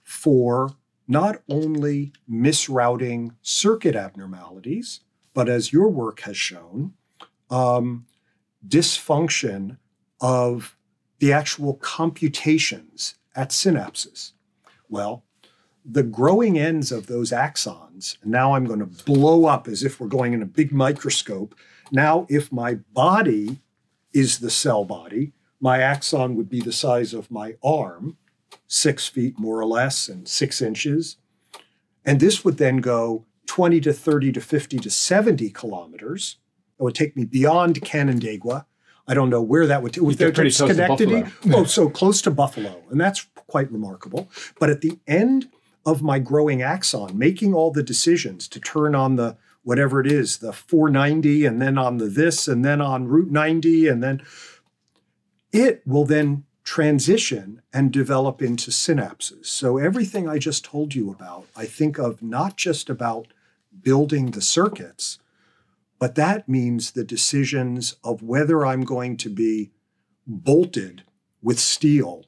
for 0.04 0.72
not 1.08 1.42
only 1.50 2.14
misrouting 2.30 3.36
circuit 3.42 3.96
abnormalities, 3.96 5.02
but 5.34 5.50
as 5.50 5.74
your 5.74 5.90
work 5.90 6.22
has 6.22 6.38
shown, 6.38 6.94
um, 7.50 8.06
dysfunction 8.66 9.78
of 10.22 10.78
the 11.20 11.34
actual 11.34 11.76
computations 11.76 13.16
at 13.36 13.50
synapses. 13.50 14.32
Well, 14.90 15.24
the 15.86 16.04
growing 16.04 16.58
ends 16.58 16.92
of 16.92 17.08
those 17.08 17.32
axons, 17.32 18.18
now 18.24 18.56
I'm 18.56 18.66
going 18.66 18.80
to 18.80 19.04
blow 19.04 19.46
up 19.46 19.68
as 19.68 19.84
if 19.84 20.00
we're 20.00 20.08
going 20.08 20.34
in 20.34 20.42
a 20.42 20.46
big 20.46 20.72
microscope. 20.72 21.56
Now, 21.92 22.26
if 22.30 22.52
my 22.52 22.76
body 22.94 23.60
is 24.14 24.40
the 24.40 24.50
cell 24.50 24.86
body. 24.86 25.34
My 25.60 25.80
axon 25.80 26.36
would 26.36 26.50
be 26.50 26.62
the 26.62 26.74
size 26.74 27.14
of 27.14 27.32
my 27.32 27.56
arm, 27.64 28.18
six 28.68 29.08
feet 29.08 29.40
more 29.40 29.60
or 29.60 29.66
less, 29.66 30.10
and 30.10 30.28
six 30.28 30.62
inches. 30.62 31.18
And 32.06 32.20
this 32.20 32.44
would 32.44 32.58
then 32.58 32.78
go 32.78 33.26
20 33.48 33.80
to 33.82 33.94
30 33.94 34.32
to 34.34 34.42
50 34.42 34.80
to 34.80 34.90
70 34.90 35.50
kilometers. 35.52 36.38
It 36.80 36.84
would 36.84 36.96
take 36.96 37.16
me 37.16 37.26
beyond 37.26 37.82
Canandaigua. 37.82 38.66
I 39.08 39.14
don't 39.14 39.30
know 39.30 39.42
where 39.42 39.68
that 39.68 39.84
would 39.84 39.94
take. 39.94 40.04
Was 40.04 40.18
there 40.18 40.32
pretty 40.32 40.52
close 40.52 40.76
To 40.76 41.32
oh, 41.54 41.64
so 41.66 41.90
close 41.90 42.22
to 42.24 42.32
Buffalo. 42.32 42.84
And 42.90 43.00
that's 43.00 43.28
quite 43.48 43.72
remarkable. 43.72 44.30
But 44.60 44.70
at 44.70 44.82
the 44.82 44.98
end 45.08 45.50
of 45.86 46.02
my 46.02 46.20
growing 46.20 46.62
axon, 46.62 47.18
making 47.18 47.54
all 47.54 47.72
the 47.72 47.84
decisions 47.84 48.48
to 48.50 48.60
turn 48.60 48.96
on 48.96 49.18
the 49.18 49.38
whatever 49.64 50.00
it 50.00 50.08
is, 50.12 50.38
the 50.38 50.54
490, 50.54 51.46
and 51.46 51.62
then 51.62 51.78
on 51.78 51.98
the 51.98 52.06
this, 52.06 52.48
and 52.48 52.64
then 52.64 52.82
on 52.82 53.08
Route 53.08 53.32
90, 53.32 53.88
and 53.88 54.04
then 54.04 54.22
it 55.52 55.82
will 55.86 56.06
then 56.06 56.44
transition 56.64 57.62
and 57.74 57.92
develop 57.92 58.42
into 58.42 58.72
synapses. 58.72 59.48
So 59.48 59.78
everything 59.78 60.28
I 60.28 60.38
just 60.38 60.64
told 60.64 60.96
you 60.96 61.12
about, 61.12 61.46
I 61.56 61.66
think 61.66 61.98
of 61.98 62.22
not 62.22 62.58
just 62.58 62.90
about 62.90 63.28
building 63.82 64.32
the 64.32 64.42
circuits, 64.42 65.20
but 66.00 66.16
that 66.16 66.50
means 66.50 66.92
the 66.92 67.04
decisions 67.04 67.96
of 68.04 68.22
whether 68.24 68.66
I'm 68.66 68.84
going 68.84 69.18
to 69.18 69.30
be 69.30 69.72
bolted 70.26 71.04
with 71.42 71.60
steel 71.60 72.26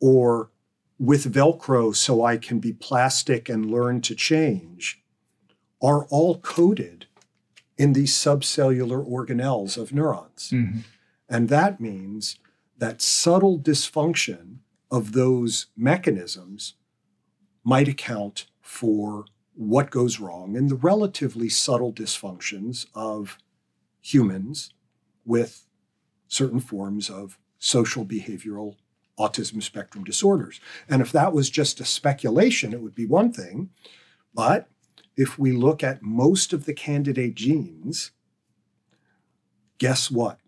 or 0.00 0.50
with 0.98 1.32
Velcro 1.32 1.94
so 1.94 2.24
I 2.24 2.36
can 2.36 2.58
be 2.58 2.72
plastic 2.72 3.48
and 3.48 3.70
learn 3.70 4.00
to 4.02 4.14
change 4.14 4.97
are 5.82 6.04
all 6.06 6.38
coded 6.38 7.06
in 7.76 7.92
these 7.92 8.12
subcellular 8.12 9.08
organelles 9.08 9.76
of 9.76 9.92
neurons. 9.92 10.50
Mm-hmm. 10.50 10.80
And 11.28 11.48
that 11.48 11.80
means 11.80 12.38
that 12.78 13.02
subtle 13.02 13.58
dysfunction 13.58 14.58
of 14.90 15.12
those 15.12 15.66
mechanisms 15.76 16.74
might 17.62 17.88
account 17.88 18.46
for 18.60 19.26
what 19.54 19.90
goes 19.90 20.20
wrong 20.20 20.56
and 20.56 20.68
the 20.70 20.76
relatively 20.76 21.48
subtle 21.48 21.92
dysfunctions 21.92 22.86
of 22.94 23.38
humans 24.00 24.72
with 25.24 25.66
certain 26.28 26.60
forms 26.60 27.10
of 27.10 27.38
social 27.58 28.04
behavioral 28.04 28.76
autism 29.18 29.62
spectrum 29.62 30.04
disorders. 30.04 30.60
And 30.88 31.02
if 31.02 31.10
that 31.12 31.32
was 31.32 31.50
just 31.50 31.80
a 31.80 31.84
speculation, 31.84 32.72
it 32.72 32.80
would 32.80 32.94
be 32.94 33.06
one 33.06 33.32
thing. 33.32 33.70
But 34.32 34.68
if 35.18 35.36
we 35.36 35.50
look 35.50 35.82
at 35.82 36.00
most 36.00 36.52
of 36.52 36.64
the 36.64 36.72
candidate 36.72 37.34
genes, 37.34 38.12
guess 39.78 40.12
what? 40.12 40.38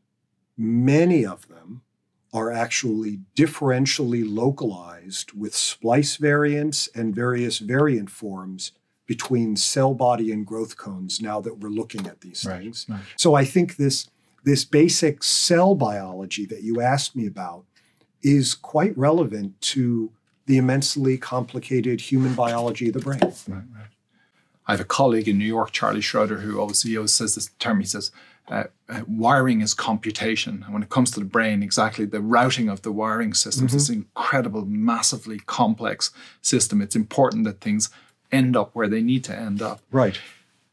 Many 0.56 1.26
of 1.26 1.48
them 1.48 1.82
are 2.32 2.52
actually 2.52 3.18
differentially 3.36 4.22
localized 4.24 5.32
with 5.32 5.56
splice 5.56 6.14
variants 6.16 6.88
and 6.94 7.12
various 7.12 7.58
variant 7.58 8.10
forms 8.10 8.70
between 9.08 9.56
cell 9.56 9.92
body 9.92 10.30
and 10.30 10.46
growth 10.46 10.76
cones 10.76 11.20
now 11.20 11.40
that 11.40 11.58
we're 11.58 11.68
looking 11.68 12.06
at 12.06 12.20
these 12.20 12.46
right, 12.46 12.60
things. 12.60 12.86
Right. 12.88 13.00
So 13.16 13.34
I 13.34 13.44
think 13.44 13.76
this, 13.76 14.08
this 14.44 14.64
basic 14.64 15.24
cell 15.24 15.74
biology 15.74 16.46
that 16.46 16.62
you 16.62 16.80
asked 16.80 17.16
me 17.16 17.26
about 17.26 17.64
is 18.22 18.54
quite 18.54 18.96
relevant 18.96 19.60
to 19.62 20.12
the 20.46 20.58
immensely 20.58 21.18
complicated 21.18 22.00
human 22.00 22.34
biology 22.34 22.86
of 22.86 22.94
the 22.94 23.00
brain. 23.00 23.20
Right. 23.48 23.64
I 24.66 24.72
have 24.72 24.80
a 24.80 24.84
colleague 24.84 25.28
in 25.28 25.38
New 25.38 25.44
York, 25.44 25.72
Charlie 25.72 26.00
Schroeder, 26.00 26.38
who 26.38 26.60
always, 26.60 26.82
he 26.82 26.96
always 26.96 27.14
says 27.14 27.34
this 27.34 27.50
term. 27.58 27.80
He 27.80 27.86
says, 27.86 28.12
uh, 28.48 28.64
uh, 28.88 29.02
wiring 29.06 29.60
is 29.60 29.74
computation. 29.74 30.62
And 30.64 30.72
when 30.72 30.82
it 30.82 30.88
comes 30.88 31.10
to 31.12 31.20
the 31.20 31.26
brain, 31.26 31.62
exactly 31.62 32.04
the 32.04 32.20
routing 32.20 32.68
of 32.68 32.82
the 32.82 32.92
wiring 32.92 33.32
systems 33.34 33.70
mm-hmm. 33.70 33.76
is 33.76 33.90
incredible, 33.90 34.64
massively 34.66 35.38
complex 35.40 36.10
system. 36.42 36.82
It's 36.82 36.96
important 36.96 37.44
that 37.44 37.60
things 37.60 37.90
end 38.32 38.56
up 38.56 38.74
where 38.74 38.88
they 38.88 39.02
need 39.02 39.24
to 39.24 39.36
end 39.36 39.62
up. 39.62 39.80
Right. 39.90 40.18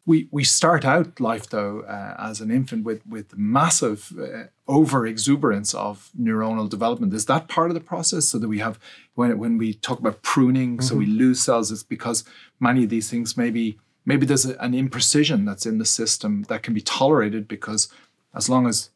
We, 0.07 0.27
we 0.31 0.43
start 0.45 0.85
out 0.85 1.19
life 1.19 1.47
though 1.49 1.81
uh, 1.81 2.15
as 2.17 2.41
an 2.41 2.49
infant 2.49 2.85
with 2.85 3.05
with 3.05 3.37
massive 3.37 3.99
uh, 4.17 4.45
over 4.65 5.05
exuberance 5.05 5.73
of 5.73 6.09
neuronal 6.19 6.69
development. 6.69 7.13
Is 7.13 7.25
that 7.25 7.47
part 7.47 7.69
of 7.69 7.75
the 7.75 7.87
process? 7.91 8.29
So 8.29 8.39
that 8.39 8.47
we 8.47 8.59
have 8.59 8.79
when 9.15 9.37
when 9.37 9.57
we 9.57 9.73
talk 9.73 9.99
about 9.99 10.21
pruning, 10.21 10.77
mm-hmm. 10.77 10.87
so 10.87 10.95
we 10.95 11.05
mm-hmm. 11.05 11.17
lose 11.17 11.41
cells, 11.41 11.71
it's 11.71 11.83
because 11.83 12.23
many 12.59 12.85
of 12.85 12.89
these 12.89 13.09
things 13.09 13.35
maybe 13.35 13.77
maybe 14.05 14.25
there's 14.25 14.45
a, 14.45 14.57
an 14.63 14.73
imprecision 14.73 15.45
that's 15.45 15.65
in 15.65 15.77
the 15.77 15.85
system 15.85 16.43
that 16.43 16.63
can 16.63 16.73
be 16.73 16.81
tolerated 16.81 17.47
because 17.47 17.89
as 18.33 18.49
long 18.49 18.65
as 18.65 18.89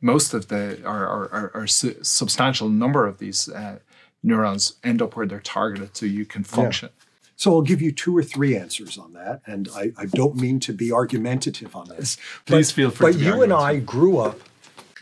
most 0.00 0.34
of 0.34 0.48
the 0.48 0.82
or, 0.84 1.06
or, 1.06 1.50
or 1.54 1.66
su- 1.66 1.96
substantial 2.02 2.68
number 2.68 3.06
of 3.06 3.18
these 3.18 3.48
uh, 3.48 3.78
neurons 4.22 4.74
end 4.82 5.00
up 5.00 5.16
where 5.16 5.26
they're 5.26 5.40
targeted 5.40 5.96
so 5.96 6.04
you 6.06 6.26
can 6.26 6.44
function. 6.44 6.90
Yeah. 6.92 7.04
So 7.36 7.52
I'll 7.52 7.62
give 7.62 7.82
you 7.82 7.92
two 7.92 8.16
or 8.16 8.22
three 8.22 8.56
answers 8.56 8.96
on 8.96 9.12
that, 9.14 9.42
and 9.46 9.68
I, 9.74 9.92
I 9.96 10.06
don't 10.06 10.36
mean 10.36 10.60
to 10.60 10.72
be 10.72 10.92
argumentative 10.92 11.74
on 11.74 11.88
this. 11.88 12.16
Please 12.46 12.70
but, 12.70 12.76
feel 12.76 12.90
free. 12.90 13.12
To. 13.12 13.18
But 13.18 13.24
you 13.24 13.42
and 13.42 13.52
I 13.52 13.76
grew 13.78 14.18
up 14.18 14.40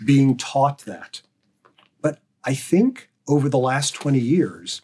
being 0.05 0.37
taught 0.37 0.81
that. 0.81 1.23
But 2.01 2.21
I 2.45 2.55
think 2.55 3.11
over 3.29 3.49
the 3.49 3.59
last 3.59 3.95
20 3.95 4.19
years, 4.19 4.83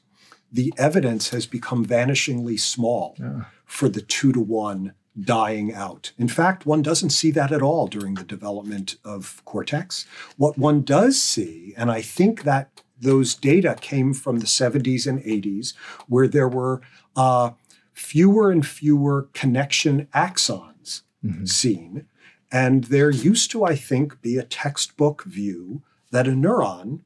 the 0.53 0.73
evidence 0.77 1.31
has 1.31 1.47
become 1.47 1.85
vanishingly 1.85 2.59
small 2.59 3.17
yeah. 3.19 3.45
for 3.65 3.89
the 3.89 4.01
two 4.01 4.33
to 4.33 4.41
one 4.41 4.95
dying 5.21 5.75
out. 5.75 6.13
In 6.17 6.29
fact, 6.29 6.65
one 6.65 6.83
doesn't 6.83 7.11
see 7.11 7.31
that 7.33 7.53
at 7.53 7.63
all 7.63 7.87
during 7.87 8.15
the 8.15 8.25
development 8.25 8.97
of 9.05 9.43
cortex. 9.45 10.07
What 10.37 10.57
one 10.57 10.83
does 10.83 11.21
see, 11.21 11.75
and 11.77 11.91
I 11.91 12.03
think 12.03 12.45
that 12.45 12.83
those 13.01 13.35
data 13.35 13.77
came 13.81 14.13
from 14.13 14.39
the 14.39 14.47
70s 14.47 15.07
and 15.07 15.21
80s, 15.23 15.75
where 16.09 16.29
there 16.29 16.49
were 16.49 16.81
uh, 17.17 17.51
fewer 17.93 18.51
and 18.51 18.67
fewer 18.67 19.29
connection 19.33 20.07
axons 20.15 21.03
mm-hmm. 21.25 21.45
seen. 21.45 22.07
And 22.51 22.85
there 22.85 23.11
used 23.11 23.51
to, 23.51 23.65
I 23.65 23.75
think, 23.75 24.23
be 24.23 24.39
a 24.39 24.43
textbook 24.45 25.25
view 25.25 25.83
that 26.11 26.29
a 26.29 26.31
neuron 26.31 27.01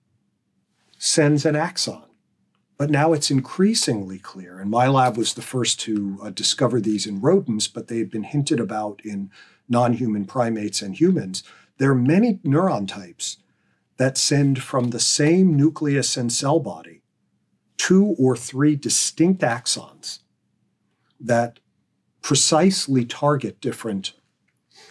sends 0.99 1.44
an 1.44 1.56
axon. 1.56 2.04
But 2.78 2.90
now 2.90 3.12
it's 3.12 3.30
increasingly 3.30 4.18
clear, 4.18 4.59
and 4.59 4.71
my 4.71 4.88
lab 4.88 5.16
was 5.16 5.35
the 5.35 5.42
first 5.42 5.78
to 5.80 6.18
uh, 6.23 6.30
discover 6.30 6.80
these 6.80 7.06
in 7.06 7.21
rodents, 7.21 7.68
but 7.68 7.88
they 7.88 7.99
had 7.99 8.11
been 8.11 8.25
hinted 8.25 8.59
about 8.59 9.00
in 9.04 9.30
non 9.68 9.92
human 9.94 10.25
primates 10.25 10.82
and 10.82 10.99
humans. 10.99 11.44
There 11.78 11.90
are 11.90 11.97
many 11.97 12.35
neuron 12.44 12.88
types 12.88 13.38
that 13.99 14.18
send 14.18 14.62
from 14.62 14.90
the 14.90 15.00
same 15.00 15.56
nucleus 15.56 16.16
and 16.16 16.32
cell 16.32 16.59
body 16.59 17.01
two 17.83 18.15
or 18.17 18.37
three 18.37 18.77
distinct 18.77 19.43
axons 19.43 20.21
that 21.19 21.59
precisely 22.21 23.05
target 23.05 23.61
different 23.61 24.12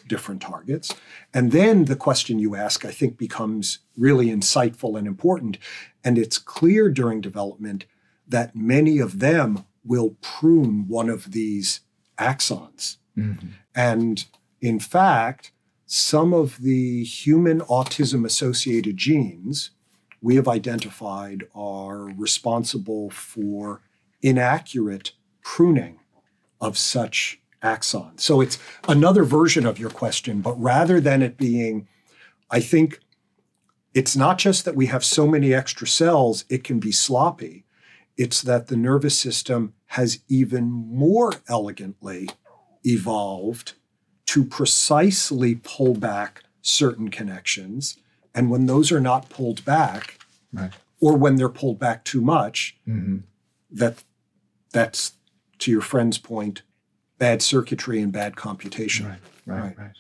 different 0.10 0.42
targets. 0.42 0.94
And 1.34 1.54
then 1.54 1.86
the 1.86 1.96
question 1.96 2.38
you 2.38 2.54
ask, 2.54 2.84
I 2.84 2.92
think, 2.92 3.18
becomes 3.18 3.80
really 3.98 4.28
insightful 4.28 4.98
and 4.98 5.08
important. 5.08 5.58
And 6.04 6.18
it's 6.18 6.38
clear 6.38 6.90
during 6.90 7.22
development 7.22 7.86
that 8.28 8.58
many 8.58 9.00
of 9.00 9.20
them 9.20 9.64
will 9.86 10.18
prune 10.20 10.90
one 10.90 11.10
of 11.10 11.32
these 11.32 11.80
axons. 12.18 12.98
Mm-hmm. 13.18 13.48
And 13.74 14.26
in 14.60 14.82
fact, 14.82 15.54
some 15.86 16.34
of 16.34 16.58
the 16.58 17.06
human 17.06 17.62
autism 17.62 18.26
associated 18.26 18.98
genes 18.98 19.72
we 20.22 20.36
have 20.36 20.48
identified 20.48 21.44
are 21.56 22.04
responsible 22.14 23.10
for 23.10 23.82
inaccurate 24.22 25.12
pruning 25.44 26.00
of 26.60 26.78
such 26.78 27.40
axons. 27.64 28.22
So 28.22 28.42
it's 28.42 28.60
another 28.88 29.24
version 29.24 29.66
of 29.66 29.80
your 29.80 29.90
question, 29.90 30.42
but 30.42 30.60
rather 30.62 31.00
than 31.00 31.22
it 31.22 31.38
being, 31.38 31.88
I 32.50 32.60
think 32.60 33.00
it's 33.94 34.16
not 34.16 34.38
just 34.38 34.66
that 34.66 34.76
we 34.76 34.86
have 34.88 35.04
so 35.04 35.28
many 35.28 35.54
extra 35.54 35.88
cells, 35.88 36.46
it 36.50 36.64
can 36.64 36.80
be 36.80 36.92
sloppy. 36.92 37.66
It's 38.18 38.42
that 38.42 38.68
the 38.68 38.78
nervous 38.78 39.18
system 39.18 39.74
has 39.88 40.20
even 40.28 40.66
more 40.72 41.34
elegantly 41.48 42.30
evolved 42.84 43.74
to 44.28 44.46
precisely 44.46 45.56
pull 45.56 45.94
back 45.94 46.44
certain 46.62 47.10
connections. 47.10 47.98
And 48.34 48.50
when 48.50 48.66
those 48.66 48.92
are 48.92 49.00
not 49.02 49.30
pulled 49.30 49.64
back, 49.66 50.20
right. 50.54 50.72
or 51.00 51.18
when 51.18 51.36
they're 51.36 51.50
pulled 51.50 51.80
back 51.80 52.04
too 52.04 52.22
much, 52.22 52.78
mm-hmm. 52.88 53.18
that 53.72 54.04
that's 54.72 55.14
to 55.60 55.72
your 55.72 55.82
friend's 55.82 56.18
point, 56.18 56.62
bad 57.18 57.42
circuitry 57.42 58.02
and 58.02 58.12
bad 58.12 58.36
computation. 58.36 59.08
Right, 59.08 59.20
right, 59.46 59.62
right. 59.62 59.78
right. 59.78 59.92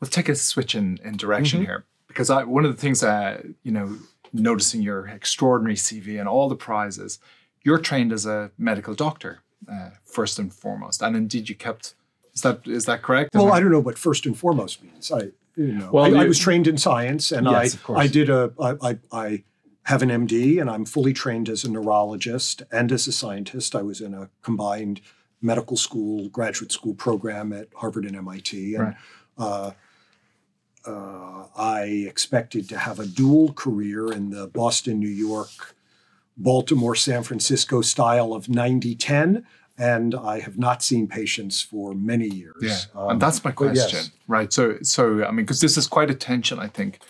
Let's 0.00 0.14
take 0.14 0.28
a 0.28 0.34
switch 0.34 0.74
in, 0.74 0.98
in 1.04 1.16
direction 1.16 1.60
mm-hmm. 1.60 1.66
here. 1.66 1.84
Because 2.08 2.30
I, 2.30 2.44
one 2.44 2.64
of 2.64 2.74
the 2.74 2.80
things 2.80 3.00
that, 3.00 3.44
you 3.62 3.70
know, 3.70 3.96
noticing 4.32 4.82
your 4.82 5.06
extraordinary 5.06 5.76
CV 5.76 6.18
and 6.18 6.28
all 6.28 6.48
the 6.48 6.56
prizes, 6.56 7.18
you're 7.62 7.78
trained 7.78 8.12
as 8.12 8.26
a 8.26 8.50
medical 8.58 8.94
doctor, 8.94 9.40
uh, 9.70 9.90
first 10.04 10.38
and 10.38 10.52
foremost. 10.52 11.02
And 11.02 11.14
indeed, 11.14 11.48
you 11.48 11.54
kept 11.54 11.94
is 12.40 12.64
that 12.64 12.66
is 12.66 12.84
that 12.86 13.02
correct? 13.02 13.34
Well, 13.34 13.52
I 13.52 13.60
don't 13.60 13.70
know 13.70 13.80
what 13.80 13.98
first 13.98 14.26
and 14.26 14.36
foremost 14.36 14.82
means. 14.82 15.10
I 15.12 15.30
you 15.56 15.72
know 15.72 15.90
well, 15.92 16.16
I, 16.16 16.22
I 16.22 16.24
was 16.24 16.38
trained 16.38 16.66
in 16.66 16.78
science, 16.78 17.32
and 17.32 17.46
yes, 17.46 17.78
I 17.88 17.92
I 17.92 18.06
did 18.06 18.30
a 18.30 18.52
I, 18.60 18.76
I, 18.82 18.98
I 19.12 19.44
have 19.84 20.02
an 20.02 20.08
MD, 20.08 20.60
and 20.60 20.70
I'm 20.70 20.84
fully 20.84 21.12
trained 21.12 21.48
as 21.48 21.64
a 21.64 21.70
neurologist 21.70 22.62
and 22.72 22.90
as 22.92 23.06
a 23.06 23.12
scientist. 23.12 23.74
I 23.74 23.82
was 23.82 24.00
in 24.00 24.14
a 24.14 24.30
combined 24.42 25.00
medical 25.42 25.76
school 25.76 26.28
graduate 26.28 26.72
school 26.72 26.94
program 26.94 27.52
at 27.52 27.68
Harvard 27.76 28.04
and 28.04 28.16
MIT, 28.16 28.74
and. 28.74 28.84
Right. 28.84 28.96
Uh, 29.38 29.72
uh, 30.86 31.44
I 31.56 31.82
expected 32.08 32.66
to 32.70 32.78
have 32.78 32.98
a 32.98 33.04
dual 33.04 33.52
career 33.52 34.10
in 34.10 34.30
the 34.30 34.46
Boston, 34.46 34.98
New 34.98 35.10
York, 35.10 35.74
Baltimore, 36.38 36.94
San 36.94 37.22
Francisco 37.22 37.82
style 37.82 38.32
of 38.32 38.48
90 38.48 38.94
10 38.94 39.46
and 39.80 40.14
I 40.14 40.40
have 40.40 40.58
not 40.58 40.82
seen 40.82 41.08
patients 41.08 41.62
for 41.62 41.94
many 41.94 42.28
years. 42.28 42.56
Yeah, 42.60 42.78
um, 42.94 43.12
and 43.12 43.20
that's 43.20 43.42
my 43.42 43.50
question, 43.50 44.00
yes. 44.00 44.10
right? 44.28 44.52
So, 44.52 44.76
so 44.82 45.24
I 45.24 45.30
mean, 45.30 45.46
because 45.46 45.60
this 45.60 45.78
is 45.78 45.86
quite 45.86 46.10
a 46.10 46.14
tension, 46.14 46.58
I 46.58 46.68
think, 46.68 47.00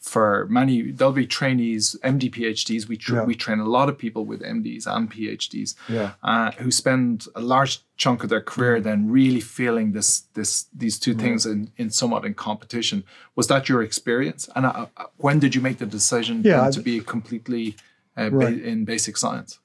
for 0.00 0.46
many. 0.50 0.90
There'll 0.90 1.12
be 1.12 1.26
trainees, 1.26 1.94
MD, 2.02 2.28
PhDs. 2.28 2.88
We 2.88 2.96
tra- 2.96 3.18
yeah. 3.18 3.24
we 3.24 3.36
train 3.36 3.60
a 3.60 3.64
lot 3.64 3.88
of 3.88 3.96
people 3.96 4.24
with 4.24 4.42
MDs 4.42 4.88
and 4.88 5.10
PhDs, 5.10 5.76
yeah. 5.88 6.14
uh, 6.24 6.50
who 6.58 6.72
spend 6.72 7.26
a 7.36 7.40
large 7.40 7.78
chunk 7.96 8.24
of 8.24 8.28
their 8.28 8.42
career 8.42 8.80
then 8.80 9.08
really 9.08 9.40
feeling 9.40 9.92
this 9.92 10.22
this 10.34 10.66
these 10.74 10.98
two 10.98 11.14
things 11.14 11.46
in, 11.46 11.70
in 11.76 11.90
somewhat 11.90 12.24
in 12.24 12.34
competition. 12.34 13.04
Was 13.36 13.46
that 13.46 13.68
your 13.68 13.82
experience? 13.82 14.48
And 14.56 14.66
uh, 14.66 14.86
uh 14.96 15.04
when 15.18 15.38
did 15.38 15.54
you 15.54 15.60
make 15.60 15.78
the 15.78 15.86
decision 15.86 16.42
yeah, 16.44 16.70
to 16.70 16.80
be 16.80 16.98
completely 17.00 17.76
uh, 18.18 18.30
right. 18.32 18.56
ba- 18.56 18.68
in 18.68 18.84
basic 18.84 19.16
science? 19.16 19.60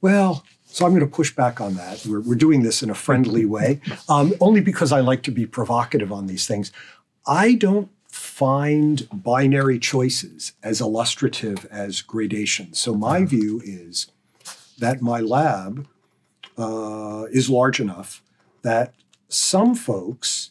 Well, 0.00 0.44
so 0.66 0.84
I'm 0.84 0.92
going 0.92 1.00
to 1.00 1.06
push 1.06 1.34
back 1.34 1.60
on 1.60 1.74
that. 1.74 2.04
We're, 2.04 2.20
we're 2.20 2.34
doing 2.34 2.62
this 2.62 2.82
in 2.82 2.90
a 2.90 2.94
friendly 2.94 3.44
way, 3.44 3.80
um, 4.08 4.34
only 4.40 4.60
because 4.60 4.92
I 4.92 5.00
like 5.00 5.22
to 5.24 5.30
be 5.30 5.46
provocative 5.46 6.12
on 6.12 6.26
these 6.26 6.46
things. 6.46 6.72
I 7.26 7.54
don't 7.54 7.90
find 8.08 9.08
binary 9.12 9.78
choices 9.78 10.52
as 10.62 10.80
illustrative 10.80 11.66
as 11.70 12.02
gradations. 12.02 12.78
So 12.78 12.94
my 12.94 13.24
view 13.24 13.60
is 13.64 14.06
that 14.78 15.00
my 15.00 15.20
lab 15.20 15.86
uh, 16.58 17.24
is 17.30 17.50
large 17.50 17.80
enough 17.80 18.22
that 18.62 18.94
some 19.28 19.74
folks 19.74 20.50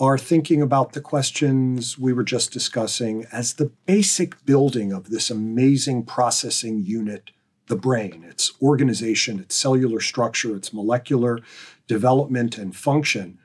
are 0.00 0.18
thinking 0.18 0.60
about 0.60 0.92
the 0.92 1.00
questions 1.00 1.98
we 1.98 2.12
were 2.12 2.24
just 2.24 2.52
discussing 2.52 3.24
as 3.30 3.54
the 3.54 3.70
basic 3.86 4.44
building 4.44 4.92
of 4.92 5.10
this 5.10 5.30
amazing 5.30 6.04
processing 6.04 6.82
unit 6.82 7.30
the 7.68 7.76
brain, 7.76 8.24
its 8.28 8.52
organization, 8.60 9.38
its 9.38 9.54
cellular 9.54 10.00
structure, 10.00 10.56
its 10.56 10.72
molecular 10.72 11.40
development 11.86 12.58
and 12.58 12.76
function. 12.76 13.38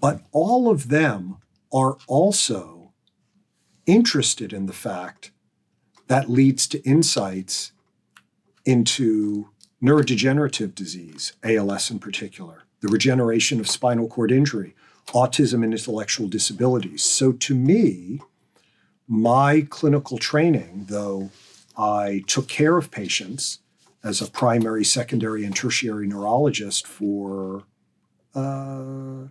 But 0.00 0.22
all 0.32 0.68
of 0.68 0.88
them 0.88 1.36
are 1.72 1.96
also 2.06 2.92
interested 3.86 4.52
in 4.52 4.66
the 4.66 4.72
fact 4.72 5.30
that 6.08 6.30
leads 6.30 6.66
to 6.68 6.82
insights 6.82 7.72
into 8.64 9.48
neurodegenerative 9.82 10.74
disease, 10.74 11.32
ALS 11.42 11.90
in 11.90 11.98
particular, 11.98 12.64
the 12.80 12.88
regeneration 12.88 13.58
of 13.58 13.68
spinal 13.68 14.08
cord 14.08 14.30
injury, 14.30 14.74
autism 15.08 15.64
and 15.64 15.72
intellectual 15.72 16.28
disabilities. 16.28 17.02
So 17.02 17.32
to 17.32 17.54
me, 17.54 18.20
my 19.08 19.66
clinical 19.68 20.18
training, 20.18 20.86
though 20.88 21.30
I 21.76 22.22
took 22.26 22.48
care 22.48 22.76
of 22.76 22.90
patients 22.90 23.58
as 24.04 24.20
a 24.20 24.30
primary, 24.30 24.84
secondary, 24.84 25.44
and 25.44 25.54
tertiary 25.54 26.06
neurologist 26.06 26.86
for, 26.86 27.64
uh, 28.34 29.28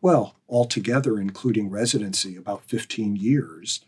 well, 0.00 0.36
altogether, 0.48 1.18
including 1.18 1.70
residency, 1.70 2.36
about 2.36 2.64
15 2.64 3.16
years. 3.16 3.80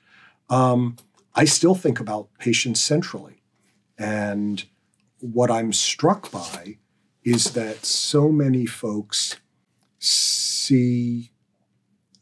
Um, 0.50 0.96
I 1.34 1.44
still 1.44 1.74
think 1.74 2.00
about 2.00 2.28
patients 2.38 2.80
centrally. 2.80 3.42
And 3.98 4.64
what 5.20 5.50
I'm 5.50 5.72
struck 5.72 6.30
by 6.30 6.78
is 7.24 7.52
that 7.52 7.84
so 7.84 8.30
many 8.30 8.66
folks 8.66 9.36
see 9.98 11.30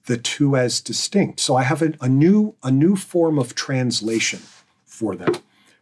the 0.06 0.16
two 0.16 0.56
as 0.56 0.80
distinct. 0.80 1.40
So 1.40 1.56
I 1.56 1.62
have 1.62 1.82
a, 1.82 1.94
a, 2.00 2.08
new 2.08 2.56
a 2.62 2.70
new 2.70 2.96
form 2.96 3.38
of 3.38 3.54
translation 3.54 4.40
for 4.84 5.16
them. 5.16 5.34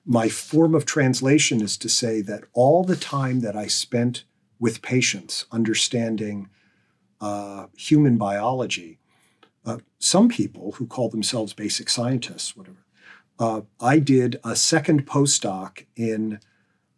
My 0.04 0.28
form 0.28 0.74
of 0.74 0.84
translation 0.84 1.60
is 1.60 1.76
to 1.78 1.88
say 1.88 2.22
that 2.22 2.44
all 2.52 2.82
the 2.82 2.96
time 2.96 3.40
that 3.40 3.56
I 3.56 3.68
spent 3.68 4.24
with 4.58 4.82
patients 4.82 5.46
understanding 5.52 6.48
uh, 7.20 7.66
human 7.76 8.16
biology, 8.18 8.98
uh, 9.64 9.78
some 10.00 10.28
people 10.28 10.72
who 10.72 10.86
call 10.86 11.08
themselves 11.08 11.52
basic 11.52 11.88
scientists, 11.88 12.56
whatever, 12.56 12.84
uh, 13.38 13.62
I 13.80 14.00
did 14.00 14.40
a 14.44 14.56
second 14.56 15.06
postdoc 15.06 15.86
in 15.96 16.40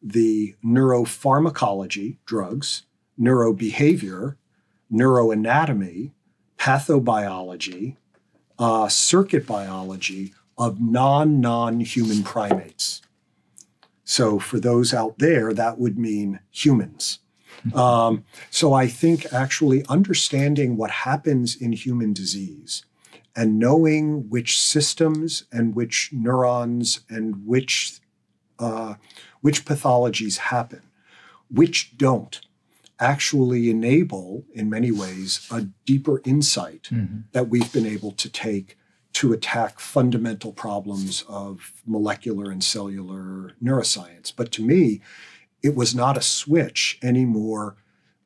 the 0.02 0.56
neuropharmacology, 0.64 2.18
drugs, 2.24 2.82
neurobehavior, 3.20 4.36
neuroanatomy, 4.92 6.12
pathobiology, 6.58 7.96
uh, 8.58 8.88
circuit 8.88 9.46
biology 9.46 10.32
of 10.56 10.80
non 10.80 11.40
non 11.40 11.80
human 11.80 12.22
primates. 12.22 13.02
So, 14.04 14.38
for 14.38 14.60
those 14.60 14.92
out 14.92 15.18
there, 15.18 15.52
that 15.52 15.78
would 15.78 15.98
mean 15.98 16.40
humans. 16.50 17.18
Um, 17.74 18.24
so, 18.50 18.74
I 18.74 18.86
think 18.86 19.32
actually 19.32 19.86
understanding 19.88 20.76
what 20.76 20.90
happens 20.90 21.56
in 21.56 21.72
human 21.72 22.12
disease 22.12 22.84
and 23.34 23.58
knowing 23.58 24.28
which 24.28 24.60
systems 24.60 25.44
and 25.50 25.74
which 25.74 26.10
neurons 26.12 27.00
and 27.08 27.46
which 27.46 28.00
uh, 28.58 28.94
which 29.40 29.64
pathologies 29.64 30.36
happen, 30.36 30.82
which 31.50 31.96
don't, 31.96 32.40
actually 33.00 33.68
enable, 33.68 34.44
in 34.54 34.70
many 34.70 34.92
ways, 34.92 35.46
a 35.50 35.62
deeper 35.84 36.20
insight 36.24 36.84
mm-hmm. 36.84 37.20
that 37.32 37.48
we've 37.48 37.72
been 37.72 37.86
able 37.86 38.12
to 38.12 38.28
take 38.28 38.78
to 39.14 39.32
attack 39.32 39.80
fundamental 39.80 40.52
problems 40.52 41.24
of 41.28 41.72
molecular 41.86 42.50
and 42.50 42.62
cellular 42.62 43.52
neuroscience. 43.62 44.32
But 44.34 44.50
to 44.52 44.62
me, 44.62 45.00
it 45.62 45.74
was 45.74 45.94
not 45.94 46.18
a 46.18 46.22
switch 46.22 46.98
any 47.02 47.24
more 47.24 47.76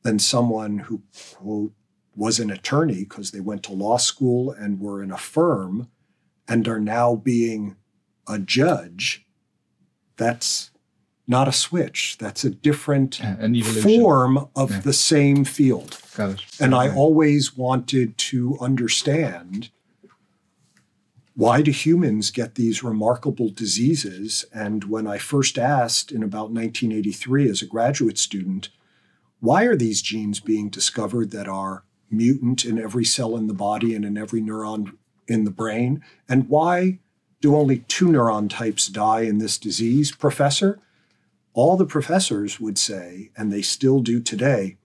than 0.03 0.18
someone 0.18 0.79
who, 0.79 1.03
quote, 1.37 1.72
was 2.16 2.40
an 2.40 2.51
attorney 2.51 3.05
because 3.05 3.31
they 3.31 3.40
went 3.40 3.62
to 3.64 3.72
law 3.72 3.96
school 3.96 4.51
and 4.51 4.81
were 4.81 5.03
in 5.03 5.12
a 5.12 5.18
firm 5.18 5.88
and 6.48 6.66
are 6.66 6.81
now 6.81 7.14
being 7.14 7.77
a 8.27 8.38
judge. 8.38 9.27
That's 10.16 10.70
not 11.29 11.46
a 11.46 11.53
switch. 11.53 12.16
That's 12.18 12.42
a 12.44 12.51
different 12.51 13.20
yeah, 13.20 13.62
form 13.83 14.48
of 14.57 14.70
yeah. 14.70 14.81
the 14.81 14.94
same 14.94 15.44
field. 15.44 16.01
Got 16.16 16.31
it. 16.31 16.42
And. 16.59 16.74
I 16.74 16.92
always 16.92 17.57
wanted 17.57 18.16
to 18.18 18.57
understand 18.61 19.70
why 21.38 21.62
do 21.62 21.70
humans 21.70 22.33
get 22.33 22.57
these 22.57 22.83
remarkable 22.83 23.48
diseases? 23.48 24.44
And 24.53 24.83
when 24.83 25.07
I 25.07 25.18
first 25.18 25.57
asked 25.57 26.11
in 26.11 26.24
about 26.24 26.51
1983 26.51 27.48
as 27.48 27.62
a 27.62 27.66
graduate 27.66 28.18
student, 28.18 28.70
why 29.38 29.62
are 29.62 29.77
these 29.77 30.03
genes 30.03 30.40
being 30.40 30.68
discovered 30.68 31.31
that 31.31 31.46
are 31.46 31.85
mutant 32.11 32.64
in 32.64 32.77
every 32.77 33.05
cell 33.05 33.37
in 33.37 33.46
the 33.46 33.55
body 33.55 33.94
and 33.94 34.05
in 34.05 34.18
every 34.18 34.42
neuron 34.42 34.96
in 35.29 35.44
the 35.44 35.53
brain? 35.53 36.03
And 36.29 36.48
why 36.48 36.98
do 37.40 37.55
only 37.55 37.85
two 37.87 38.07
neuron 38.07 38.51
types 38.51 38.88
die 38.88 39.20
in 39.20 39.38
this 39.38 39.59
disease, 39.59 40.11
professor? 40.11 40.81
All 41.53 41.77
the 41.77 41.87
professors 41.87 42.59
would 42.59 42.79
say, 42.79 43.31
and 43.37 43.53
they 43.53 43.62
still 43.62 44.01
do 44.01 44.18
today, 44.18 44.77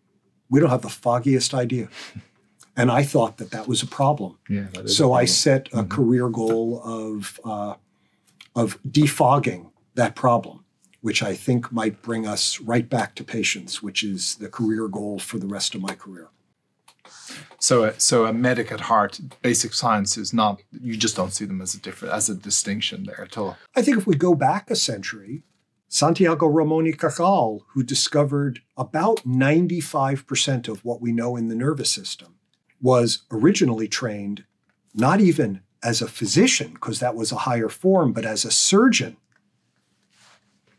we 0.51 0.59
don't 0.59 0.69
have 0.69 0.83
the 0.83 0.89
foggiest 0.89 1.55
idea. 1.55 1.89
And 2.75 2.91
I 2.91 3.03
thought 3.03 3.37
that 3.37 3.51
that 3.51 3.67
was 3.67 3.83
a 3.83 3.87
problem. 3.87 4.39
Yeah, 4.49 4.67
so 4.85 5.03
problem. 5.03 5.19
I 5.19 5.25
set 5.25 5.67
a 5.67 5.77
mm-hmm. 5.77 5.87
career 5.89 6.29
goal 6.29 6.81
of, 6.83 7.39
uh, 7.45 7.75
of 8.55 8.81
defogging 8.83 9.71
that 9.95 10.15
problem, 10.15 10.65
which 11.01 11.21
I 11.21 11.35
think 11.35 11.71
might 11.71 12.01
bring 12.01 12.25
us 12.25 12.59
right 12.59 12.89
back 12.89 13.13
to 13.15 13.23
patients, 13.23 13.83
which 13.83 14.03
is 14.03 14.35
the 14.35 14.49
career 14.49 14.87
goal 14.87 15.19
for 15.19 15.37
the 15.37 15.47
rest 15.47 15.75
of 15.75 15.81
my 15.81 15.93
career. 15.93 16.29
So, 17.59 17.85
a, 17.85 17.99
so 17.99 18.25
a 18.25 18.33
medic 18.33 18.71
at 18.71 18.81
heart, 18.81 19.19
basic 19.41 19.73
science 19.73 20.17
is 20.17 20.33
not. 20.33 20.61
You 20.71 20.97
just 20.97 21.15
don't 21.15 21.31
see 21.31 21.45
them 21.45 21.61
as 21.61 21.73
a 21.73 21.79
different, 21.79 22.13
as 22.13 22.29
a 22.29 22.35
distinction 22.35 23.03
there 23.03 23.21
at 23.21 23.37
all. 23.37 23.57
I 23.75 23.81
think 23.81 23.97
if 23.97 24.07
we 24.07 24.15
go 24.15 24.35
back 24.35 24.69
a 24.69 24.75
century, 24.75 25.43
Santiago 25.87 26.47
Ramon 26.47 26.85
y 26.85 26.91
Cajal, 26.91 27.61
who 27.73 27.83
discovered 27.83 28.61
about 28.75 29.17
95% 29.19 30.67
of 30.67 30.83
what 30.83 31.01
we 31.01 31.11
know 31.11 31.35
in 31.35 31.49
the 31.49 31.55
nervous 31.55 31.91
system, 31.91 32.32
was 32.83 33.23
originally 33.31 33.87
trained 33.87 34.43
not 34.93 35.19
even 35.19 35.61
as 35.81 36.03
a 36.03 36.07
physician, 36.07 36.73
because 36.73 36.99
that 36.99 37.15
was 37.15 37.31
a 37.31 37.37
higher 37.37 37.69
form, 37.69 38.13
but 38.13 38.25
as 38.25 38.45
a 38.45 38.51
surgeon. 38.51 39.17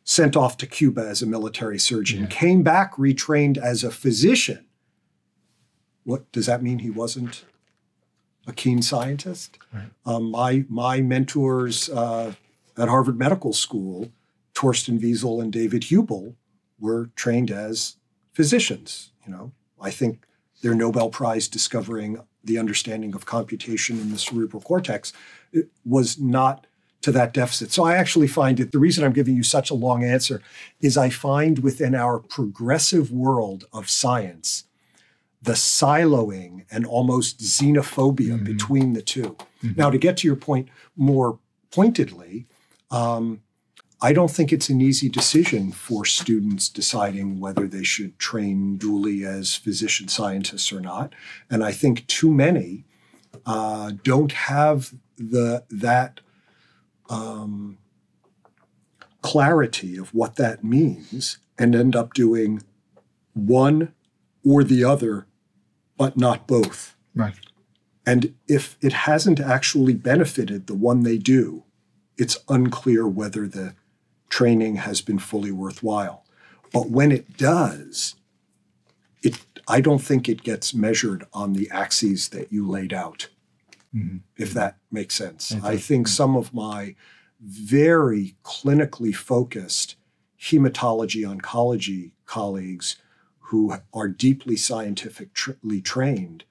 Sent 0.05 0.37
off 0.37 0.57
to 0.59 0.67
Cuba 0.67 1.01
as 1.01 1.21
a 1.21 1.27
military 1.27 1.79
surgeon, 1.79 2.21
yeah. 2.21 2.27
came 2.29 2.63
back 2.63 2.95
retrained 2.95 3.59
as 3.59 3.83
a 3.83 3.91
physician 3.91 4.67
what 6.05 6.31
does 6.33 6.47
that 6.47 6.63
mean? 6.63 6.81
He 6.81 6.91
wasn't 6.91 7.45
a 8.47 8.53
keen 8.53 8.83
scientist. 8.83 9.59
Right. 9.73 9.91
Um, 10.07 10.31
my 10.31 10.65
my 10.69 11.01
mentors 11.01 11.89
uh, 11.89 12.35
at 12.77 12.89
Harvard 12.89 13.19
Medical 13.19 13.53
School, 13.53 14.13
Torsten 14.55 15.01
Wiesel 15.01 15.43
and 15.43 15.53
David 15.53 15.83
Hubel, 15.85 16.35
were 16.79 17.11
trained 17.17 17.51
as 17.51 17.97
physicians. 18.33 19.11
You 19.27 19.33
know, 19.33 19.53
I 19.81 19.91
think 19.91 20.27
their 20.65 20.75
Nobel 20.75 21.11
Prize 21.11 21.47
discovering 21.47 22.19
the 22.43 22.59
understanding 22.59 23.15
of 23.15 23.27
computation 23.27 24.01
in 24.01 24.11
the 24.11 24.19
cerebral 24.19 24.63
cortex 24.63 25.13
was 25.85 26.19
not 26.19 26.67
to 27.03 27.13
that 27.13 27.35
deficit. 27.35 27.71
So 27.71 27.85
I 27.85 27.97
actually 27.97 28.29
find 28.29 28.59
it 28.59 28.73
the 28.73 28.79
reason 28.79 29.05
I'm 29.05 29.13
giving 29.13 29.37
you 29.37 29.43
such 29.43 29.71
a 29.71 29.75
long 29.75 30.03
answer 30.03 30.41
is 30.81 30.97
I 30.97 31.11
find 31.11 31.59
within 31.59 31.95
our 31.95 32.19
progressive 32.19 33.13
world 33.13 33.67
of 33.75 33.91
science 33.91 34.65
the 35.43 35.53
siloing 35.53 36.65
and 36.71 36.87
almost 36.87 37.41
xenophobia 37.41 38.37
mm-hmm. 38.37 38.45
between 38.45 38.95
the 38.95 39.03
2 39.03 39.23
mm-hmm. 39.23 39.73
Now, 39.77 39.91
to 39.91 39.99
get 39.99 40.17
to 40.19 40.27
your 40.27 40.37
point 40.37 40.71
more 40.97 41.39
pointedly, 41.71 42.47
um, 42.91 43.43
I 44.05 44.13
don't 44.13 44.31
think 44.31 44.53
it's 44.53 44.69
an 44.69 44.83
easy 44.83 45.09
decision 45.09 45.73
for 45.73 46.05
students 46.05 46.69
deciding 46.69 47.41
whether 47.41 47.67
they 47.67 47.85
should 47.85 48.19
train 48.19 48.77
dually 48.79 49.27
as 49.27 49.55
physician 49.55 50.09
scientists 50.09 50.71
or 50.71 50.81
not. 50.81 51.15
And 51.49 51.65
I 51.65 51.73
think 51.73 52.07
too 52.07 52.31
many 52.31 52.85
uh, 53.47 53.93
don't 54.03 54.33
have 54.33 54.93
the 55.17 55.65
that 55.71 56.21
um, 57.09 57.79
clarity 59.23 59.97
of 59.97 60.13
what 60.13 60.37
that 60.37 60.63
means 60.63 61.39
and 61.59 61.75
end 61.75 61.97
up 61.97 62.13
doing 62.13 62.63
one 63.33 63.95
or 64.45 64.63
the 64.63 64.85
other 64.85 65.27
but 65.97 66.19
not 66.19 66.47
both. 66.47 66.95
Right. 67.15 67.37
And 68.05 68.35
if 68.47 68.77
it 68.83 68.93
hasn't 68.93 69.41
actually 69.41 69.95
benefited 69.95 70.67
the 70.67 70.75
one 70.75 71.05
they 71.05 71.17
do, 71.17 71.65
it's 72.19 72.37
unclear 72.51 73.09
whether 73.09 73.49
the 73.49 73.75
training 74.35 74.75
has 74.75 75.01
been 75.01 75.21
fully 75.21 75.53
worthwhile. 75.53 76.25
But 76.73 76.91
when 76.91 77.13
it 77.13 77.37
does, 77.37 78.17
it 79.23 79.39
I 79.69 79.81
don't 79.81 80.03
think 80.03 80.29
it 80.29 80.43
gets 80.43 80.75
measured 80.75 81.25
on 81.33 81.53
the 81.53 81.71
axes 81.71 82.31
that 82.31 82.53
you 82.53 82.69
laid 82.69 82.93
out. 82.93 83.29
Mm-hmm. 83.95 84.17
If 84.37 84.53
that 84.55 84.79
makes 84.91 85.15
sense. 85.15 85.55
I 85.63 85.77
think 85.77 86.09
some 86.09 86.35
of 86.35 86.53
my 86.53 86.97
very 87.41 88.35
clinically 88.43 89.15
focused 89.15 89.95
hematology 90.41 91.23
oncology 91.33 92.11
colleagues 92.27 92.97
who 93.39 93.73
are 93.93 94.09
deeply 94.09 94.57
scientifically 94.57 95.81
trained 95.81 96.43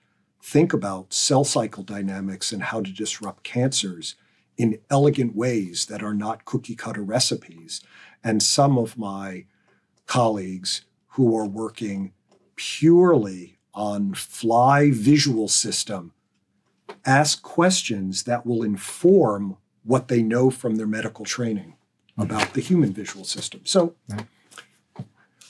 think 0.41 0.71
about 0.71 1.11
cell 1.13 1.43
cycle 1.43 1.83
dynamics 1.83 2.53
and 2.53 2.63
how 2.63 2.79
to 2.81 2.93
disrupt 2.93 3.43
cancers 3.43 4.15
in 4.57 4.79
elegant 4.89 5.35
ways 5.35 5.85
that 5.87 6.03
are 6.03 6.13
not 6.13 6.45
cookie 6.45 6.75
cutter 6.75 7.01
recipes. 7.03 7.81
And 8.23 8.41
some 8.41 8.77
of 8.77 8.97
my 8.97 9.45
colleagues 10.05 10.85
who 11.09 11.35
are 11.37 11.45
working 11.45 12.13
purely 12.55 13.57
on 13.73 14.13
fly 14.13 14.91
visual 14.91 15.47
system 15.47 16.13
ask 17.05 17.41
questions 17.41 18.23
that 18.23 18.45
will 18.45 18.63
inform 18.63 19.57
what 19.83 20.07
they 20.07 20.21
know 20.21 20.49
from 20.49 20.75
their 20.75 20.87
medical 20.87 21.25
training. 21.25 21.75
about 22.15 22.53
the 22.53 22.61
human 22.61 22.93
visual 22.93 23.25
system. 23.25 23.59
So, 23.65 23.95
Yeah. 24.07 24.21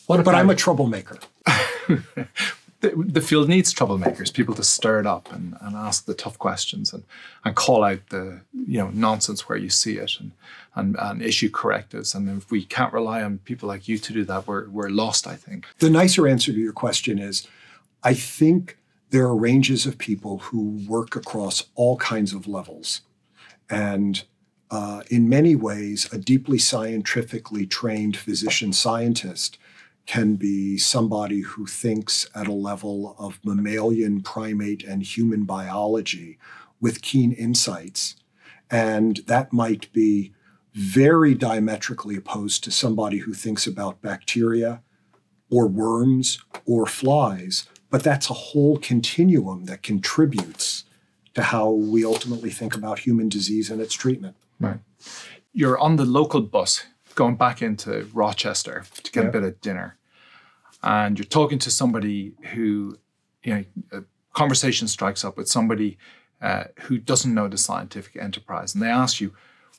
but 0.08 0.34
I'm 0.34 0.50
a 0.50 0.56
troublemaker. 0.56 1.20
the, 2.84 2.94
the 2.98 3.22
field 3.22 3.48
needs 3.48 3.74
troublemakers, 3.74 4.34
people 4.34 4.54
to 4.56 4.64
stir 4.64 5.00
it 5.00 5.08
up 5.08 5.32
and, 5.32 5.56
and 5.62 5.74
ask 5.74 6.06
the 6.06 6.14
tough 6.14 6.38
questions 6.38 6.92
and, 6.92 7.04
and 7.46 7.56
call 7.56 7.82
out 7.82 8.02
the 8.10 8.42
you 8.54 8.78
know 8.78 8.90
nonsense 8.90 9.48
where 9.48 9.58
you 9.58 9.70
see 9.70 9.98
it 9.98 10.20
and, 10.20 10.32
and, 10.76 10.98
and 11.00 11.22
issue 11.22 11.50
correctives. 11.50 12.14
And 12.14 12.28
if 12.38 12.52
we 12.52 12.66
can't 12.66 12.92
rely 12.92 13.24
on 13.24 13.38
people 13.40 13.70
like 13.70 13.88
you 13.88 13.98
to 13.98 14.14
do 14.14 14.26
that, 14.26 14.48
we're, 14.48 14.68
we're 14.70 14.90
lost, 14.90 15.28
I 15.28 15.36
think. 15.36 15.66
The 15.80 15.90
nicer 15.90 16.28
answer 16.28 16.52
to 16.52 16.60
your 16.60 16.74
question 16.74 17.20
is 17.20 17.48
I 18.04 18.14
think 18.14 18.78
there 19.12 19.24
are 19.24 19.36
ranges 19.36 19.86
of 19.86 19.98
people 19.98 20.40
who 20.40 20.84
work 20.86 21.16
across 21.16 21.64
all 21.76 21.96
kinds 21.98 22.34
of 22.34 22.48
levels. 22.48 23.00
And 23.70 24.24
uh, 24.70 25.04
in 25.10 25.30
many 25.30 25.56
ways, 25.56 26.12
a 26.12 26.18
deeply 26.18 26.58
scientifically 26.58 27.66
trained 27.66 28.18
physician 28.18 28.74
scientist 28.74 29.58
can 30.06 30.36
be 30.36 30.78
somebody 30.78 31.42
who 31.42 31.66
thinks 31.66 32.28
at 32.36 32.48
a 32.48 32.54
level 32.54 33.16
of 33.18 33.40
mammalian, 33.44 34.22
primate, 34.22 34.84
and 34.84 35.04
human 35.04 35.46
biology 35.46 36.38
with 36.82 37.02
keen 37.02 37.32
insights. 37.32 38.16
And 38.70 39.18
that 39.28 39.54
might 39.54 39.92
be 39.94 40.34
very 40.74 41.36
diametrically 41.36 42.16
opposed 42.16 42.64
to 42.64 42.72
somebody 42.72 43.20
who 43.20 43.34
thinks 43.34 43.66
about 43.68 44.02
bacteria 44.02 44.82
or 45.50 45.68
worms 45.68 46.44
or 46.66 46.86
flies. 46.86 47.68
But 47.90 48.04
that's 48.04 48.30
a 48.30 48.34
whole 48.34 48.78
continuum 48.78 49.66
that 49.66 49.84
contributes 49.84 50.84
to 51.36 51.44
how 51.44 51.70
we 51.70 52.04
ultimately 52.04 52.50
think 52.50 52.76
about 52.76 53.00
human 53.00 53.30
disease 53.30 53.70
and 53.70 53.80
its 53.80 53.94
treatment. 53.94 54.36
Right. 54.60 54.80
You're 55.54 55.78
on 55.78 55.96
the 55.96 56.06
local 56.06 56.42
bus 56.42 56.86
going 57.16 57.36
back 57.36 57.62
into 57.62 58.08
Rochester 58.14 58.84
to 59.04 59.12
get 59.12 59.24
Yeah. 59.24 59.30
a 59.30 59.32
bit 59.32 59.44
of 59.44 59.62
dinner. 59.62 59.98
And 60.82 61.18
you're 61.18 61.26
talking 61.26 61.60
to 61.60 61.72
somebody 61.72 62.34
who, 62.54 62.98
you 63.44 63.54
know, 63.54 63.66
a 63.92 64.04
conversation 64.34 64.88
strikes 64.88 65.24
up 65.24 65.38
with 65.38 65.48
somebody 65.48 65.98
uh, 66.42 66.66
who 66.82 66.98
doesn't 66.98 67.34
know 67.34 67.48
the 67.48 67.58
scientific 67.58 68.18
enterprise. 68.22 68.74
And 68.74 68.84
they 68.84 68.90
ask 68.90 69.22
you, 69.22 69.34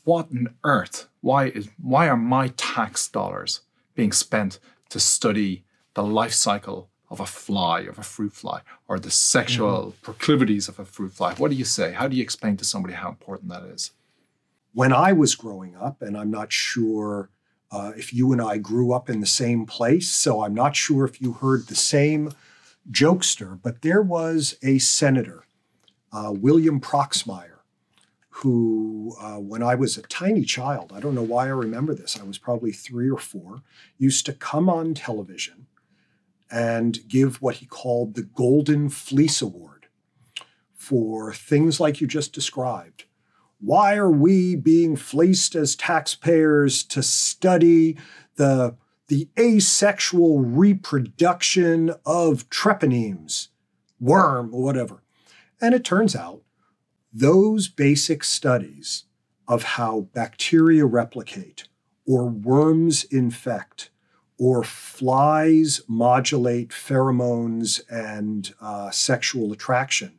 what 0.05 0.27
on 0.31 0.55
earth? 0.65 1.09
Why 1.21 1.47
is 1.49 1.69
why 1.81 2.09
are 2.09 2.17
my 2.17 2.49
tax 2.57 3.09
dollars 3.09 3.61
being 3.95 4.13
spent 4.13 4.59
to 4.91 4.99
study 5.01 5.65
the 5.95 6.03
life 6.03 6.33
cycle 6.33 6.89
of 7.11 7.21
a 7.21 7.27
fly, 7.27 7.81
of 7.81 7.99
a 7.99 8.03
fruit 8.03 8.33
fly, 8.33 8.61
or 8.89 8.99
the 8.99 9.11
sexual 9.11 9.95
proclivities 10.03 10.69
of 10.69 10.79
a 10.79 10.85
fruit 10.85 11.13
fly? 11.13 11.35
What 11.35 11.51
do 11.51 11.57
you 11.57 11.65
say? 11.65 11.93
How 11.93 12.09
do 12.09 12.17
you 12.17 12.23
explain 12.23 12.57
to 12.59 12.65
somebody 12.65 12.95
how 12.95 13.09
important 13.11 13.51
that 13.51 13.63
is? 13.65 13.91
When 14.75 14.93
I 14.93 15.13
was 15.13 15.37
growing 15.37 15.77
up, 15.77 16.03
and 16.03 16.17
I'm 16.17 16.31
not 16.31 16.53
sure 16.53 17.31
uh, 17.71 17.93
if 17.97 18.13
you 18.13 18.33
and 18.33 18.43
I 18.43 18.59
grew 18.59 18.93
up 18.93 19.09
in 19.09 19.21
the 19.21 19.27
same 19.27 19.67
place, 19.67 20.11
so 20.11 20.43
I'm 20.43 20.55
not 20.55 20.77
sure 20.77 21.05
if 21.05 21.21
you 21.21 21.33
heard 21.33 21.67
the 21.67 21.75
same 21.75 22.33
jokester, 22.91 23.59
but 23.61 23.83
there 23.83 24.03
was 24.03 24.57
a 24.63 24.79
senator, 24.79 25.45
uh, 26.13 26.33
William 26.33 26.81
Proxmire, 26.81 27.61
who, 28.29 29.17
uh, 29.21 29.37
when 29.37 29.63
I 29.63 29.77
was 29.77 29.97
a 29.97 30.03
tiny 30.03 30.45
child, 30.45 30.93
I 30.95 31.01
don't 31.01 31.15
know 31.15 31.23
why 31.23 31.47
I 31.47 31.51
remember 31.51 31.95
this, 31.95 32.19
I 32.19 32.25
was 32.25 32.39
probably 32.39 32.73
three 32.73 33.09
or 33.09 33.19
four, 33.19 33.63
used 33.97 34.27
to 34.27 34.33
come 34.33 34.69
on 34.69 34.93
television 34.95 35.67
and 36.51 36.99
give 37.09 37.41
what 37.41 37.57
he 37.57 37.67
called 37.67 38.15
the 38.15 38.23
Golden 38.23 38.89
Fleece 38.89 39.41
Award 39.41 39.87
for 40.75 41.33
things 41.33 41.81
like 41.81 42.01
you 42.01 42.07
just 42.07 42.33
described 42.33 43.05
why 43.65 43.97
are 43.97 44.11
we 44.11 44.55
being 44.57 44.95
fleeced 44.95 45.55
as 45.55 45.75
taxpayers 45.75 46.83
to 46.83 47.03
study 47.03 47.97
the, 48.37 48.77
the 49.09 49.29
asexual 49.39 50.41
reproduction 50.41 51.91
of 52.05 52.51
treponemes, 52.51 53.49
worm, 53.99 54.53
or 54.53 54.63
whatever? 54.63 55.03
And 55.63 55.75
it 55.75 55.83
turns 55.83 56.15
out 56.15 56.43
those 57.11 57.69
basic 57.69 58.23
studies 58.23 59.05
of 59.49 59.63
how 59.63 60.09
bacteria 60.13 60.85
replicate, 60.85 61.69
or 62.07 62.27
worms 62.27 63.05
infect, 63.05 63.89
or 64.37 64.63
flies 64.63 65.81
modulate 65.89 66.69
pheromones 66.69 67.81
and 67.89 68.53
uh, 68.61 68.91
sexual 68.91 69.53
attraction 69.53 70.19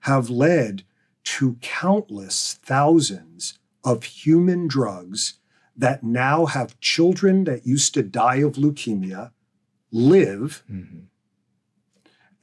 have 0.00 0.30
led 0.30 0.84
to 1.24 1.56
countless 1.60 2.58
thousands 2.62 3.58
of 3.82 4.04
human 4.04 4.66
drugs 4.66 5.34
that 5.76 6.04
now 6.04 6.46
have 6.46 6.78
children 6.80 7.44
that 7.44 7.66
used 7.66 7.94
to 7.94 8.02
die 8.02 8.36
of 8.36 8.52
leukemia 8.52 9.32
live 9.90 10.62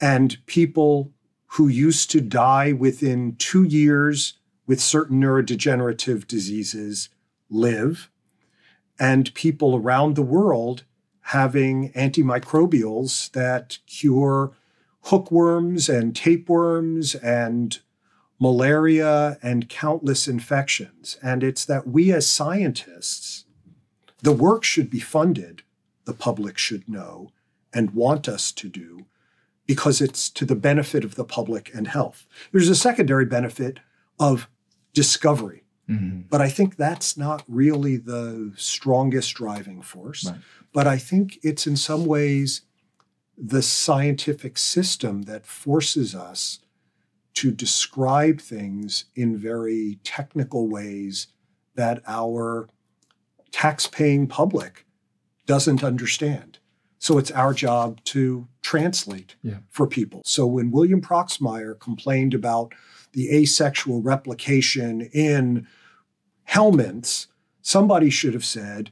and 0.02 0.44
people 0.46 1.12
who 1.52 1.68
used 1.68 2.10
to 2.10 2.20
die 2.20 2.72
within 2.72 3.36
two 3.36 3.62
years 3.62 4.38
with 4.66 4.80
certain 4.80 5.20
neurodegenerative 5.20 6.26
diseases 6.26 7.08
live. 7.48 8.10
And 8.98 9.32
people 9.34 9.76
around 9.76 10.16
the 10.16 10.22
world 10.22 10.84
having 11.26 11.92
antimicrobials 11.92 13.30
that 13.32 13.78
cure 13.86 14.52
hookworms 15.02 15.88
and 15.88 16.16
tapeworms 16.16 17.14
and 17.16 17.78
malaria 18.42 19.38
and 19.40 19.68
countless 19.68 20.26
infections. 20.26 21.16
And 21.22 21.44
it's 21.44 21.64
that 21.64 21.86
we 21.86 22.12
as 22.12 22.28
scientists, 22.28 23.44
the 24.20 24.32
work 24.32 24.64
should 24.64 24.90
be 24.90 24.98
funded, 24.98 25.62
the 26.06 26.12
public 26.12 26.58
should 26.58 26.88
know 26.88 27.30
and 27.72 27.94
want 27.94 28.28
us 28.28 28.50
to 28.50 28.68
do, 28.68 29.06
because 29.64 30.00
it's 30.00 30.28
to 30.28 30.44
the 30.44 30.56
benefit 30.56 31.04
of 31.04 31.14
the 31.14 31.24
public 31.24 31.70
and 31.72 31.86
health. 31.86 32.26
There's 32.50 32.68
a 32.68 32.74
secondary 32.74 33.26
benefit 33.26 33.78
of 34.18 34.48
discovery, 34.92 35.62
mm-hmm. 35.88 36.22
but 36.28 36.40
I 36.40 36.48
think 36.48 36.74
that's 36.74 37.16
not 37.16 37.44
really 37.46 37.96
the 37.96 38.52
strongest 38.56 39.34
driving 39.34 39.82
force. 39.82 40.26
Right. 40.26 40.40
But 40.72 40.88
I 40.88 40.98
think 40.98 41.38
it's 41.44 41.68
in 41.68 41.76
some 41.76 42.06
ways 42.06 42.62
the 43.38 43.62
scientific 43.62 44.58
system 44.58 45.22
that 45.22 45.46
forces 45.46 46.12
us 46.12 46.58
to 47.34 47.50
describe 47.50 48.40
things 48.40 49.06
in 49.14 49.36
very 49.36 49.98
technical 50.04 50.68
ways 50.68 51.28
that 51.74 52.02
our 52.06 52.68
tax-paying 53.50 54.26
public 54.26 54.86
doesn't 55.46 55.82
understand. 55.82 56.58
So 56.98 57.18
it's 57.18 57.30
our 57.32 57.52
job 57.52 58.02
to 58.04 58.46
translate 58.62 59.34
Yeah. 59.42 59.58
for 59.70 59.86
people. 59.86 60.22
So 60.24 60.46
when 60.46 60.70
William 60.70 61.00
Proxmire 61.00 61.78
complained 61.78 62.32
about 62.34 62.72
the 63.12 63.28
asexual 63.30 64.02
replication 64.02 65.02
in 65.12 65.66
helminths, 66.48 67.26
somebody 67.60 68.08
should 68.10 68.34
have 68.34 68.44
said, 68.44 68.90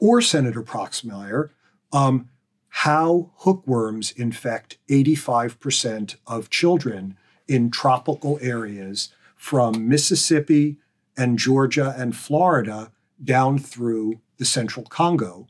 or 0.00 0.20
Senator 0.20 0.62
Proxmire, 0.62 1.50
um, 1.92 2.28
how 2.68 3.30
hookworms 3.38 4.10
infect 4.12 4.78
85% 4.88 6.16
of 6.26 6.50
children 6.50 7.16
in 7.48 7.70
tropical 7.70 8.38
areas 8.40 9.10
from 9.36 9.88
Mississippi 9.88 10.76
and 11.16 11.38
Georgia 11.38 11.94
and 11.96 12.16
Florida 12.16 12.92
down 13.22 13.58
through 13.58 14.20
the 14.38 14.44
central 14.44 14.86
Congo. 14.86 15.46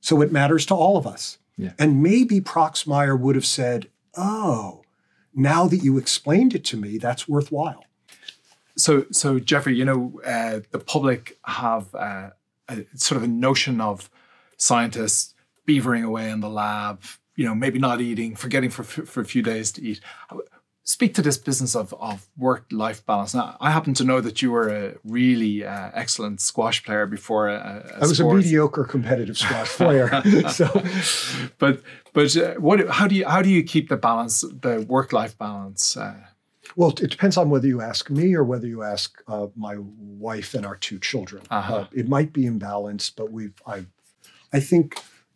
So 0.00 0.22
it 0.22 0.32
matters 0.32 0.64
to 0.66 0.74
all 0.74 0.96
of 0.96 1.06
us. 1.06 1.38
Yeah. 1.56 1.72
And 1.78 2.02
maybe 2.02 2.40
Proxmire 2.40 3.18
would 3.18 3.34
have 3.34 3.46
said, 3.46 3.88
oh, 4.16 4.82
now 5.34 5.66
that 5.66 5.78
you 5.78 5.98
explained 5.98 6.54
it 6.54 6.64
to 6.66 6.76
me, 6.76 6.98
that's 6.98 7.28
worthwhile. 7.28 7.84
So, 8.76 9.06
so 9.10 9.40
Jeffrey, 9.40 9.76
you 9.76 9.84
know, 9.84 10.20
uh, 10.24 10.60
the 10.70 10.78
public 10.78 11.36
have 11.44 11.92
uh, 11.94 12.30
a 12.68 12.84
sort 12.94 13.16
of 13.16 13.24
a 13.24 13.28
notion 13.28 13.80
of 13.80 14.08
scientists 14.56 15.34
beavering 15.66 16.04
away 16.04 16.30
in 16.30 16.40
the 16.40 16.48
lab, 16.48 17.02
you 17.34 17.44
know, 17.44 17.54
maybe 17.54 17.78
not 17.78 18.00
eating, 18.00 18.36
forgetting 18.36 18.70
for, 18.70 18.84
for 18.84 19.20
a 19.20 19.24
few 19.24 19.42
days 19.42 19.72
to 19.72 19.82
eat. 19.82 20.00
Speak 20.88 21.12
to 21.14 21.22
this 21.22 21.36
business 21.36 21.76
of, 21.76 21.92
of 22.00 22.26
work-life 22.38 23.04
balance. 23.04 23.34
Now, 23.34 23.58
I 23.60 23.70
happen 23.72 23.92
to 23.92 24.04
know 24.04 24.22
that 24.22 24.40
you 24.40 24.50
were 24.50 24.68
a 24.70 24.94
really 25.04 25.62
uh, 25.62 25.90
excellent 25.92 26.40
squash 26.40 26.82
player 26.82 27.04
before. 27.06 27.48
A, 27.48 27.84
a 27.94 27.96
I 27.96 28.06
was 28.06 28.16
sport. 28.16 28.36
a 28.36 28.38
mediocre 28.38 28.84
competitive 28.84 29.36
squash 29.36 29.68
player. 29.68 30.08
so 30.48 30.66
but 31.58 31.82
but 32.14 32.34
uh, 32.36 32.54
what? 32.54 32.88
How 32.88 33.06
do 33.06 33.14
you 33.14 33.26
how 33.28 33.42
do 33.42 33.50
you 33.50 33.62
keep 33.62 33.90
the 33.90 33.98
balance, 33.98 34.40
the 34.40 34.74
work-life 34.88 35.36
balance? 35.36 35.94
Uh, 35.94 36.14
Well, 36.74 36.90
it 36.90 37.10
depends 37.10 37.36
on 37.36 37.50
whether 37.50 37.68
you 37.68 37.80
ask 37.82 38.08
me 38.10 38.34
or 38.34 38.44
whether 38.44 38.66
you 38.66 38.82
ask 38.82 39.22
uh, 39.28 39.48
my 39.56 39.76
wife 40.28 40.54
and 40.56 40.64
our 40.64 40.76
two 40.76 40.98
children. 40.98 41.42
Uh-huh. 41.50 41.74
Uh, 41.74 41.86
it 41.92 42.08
might 42.08 42.32
be 42.32 42.44
imbalanced, 42.44 43.12
but 43.16 43.30
we've 43.30 43.60
I, 43.66 43.78
I 44.56 44.60
think 44.60 44.86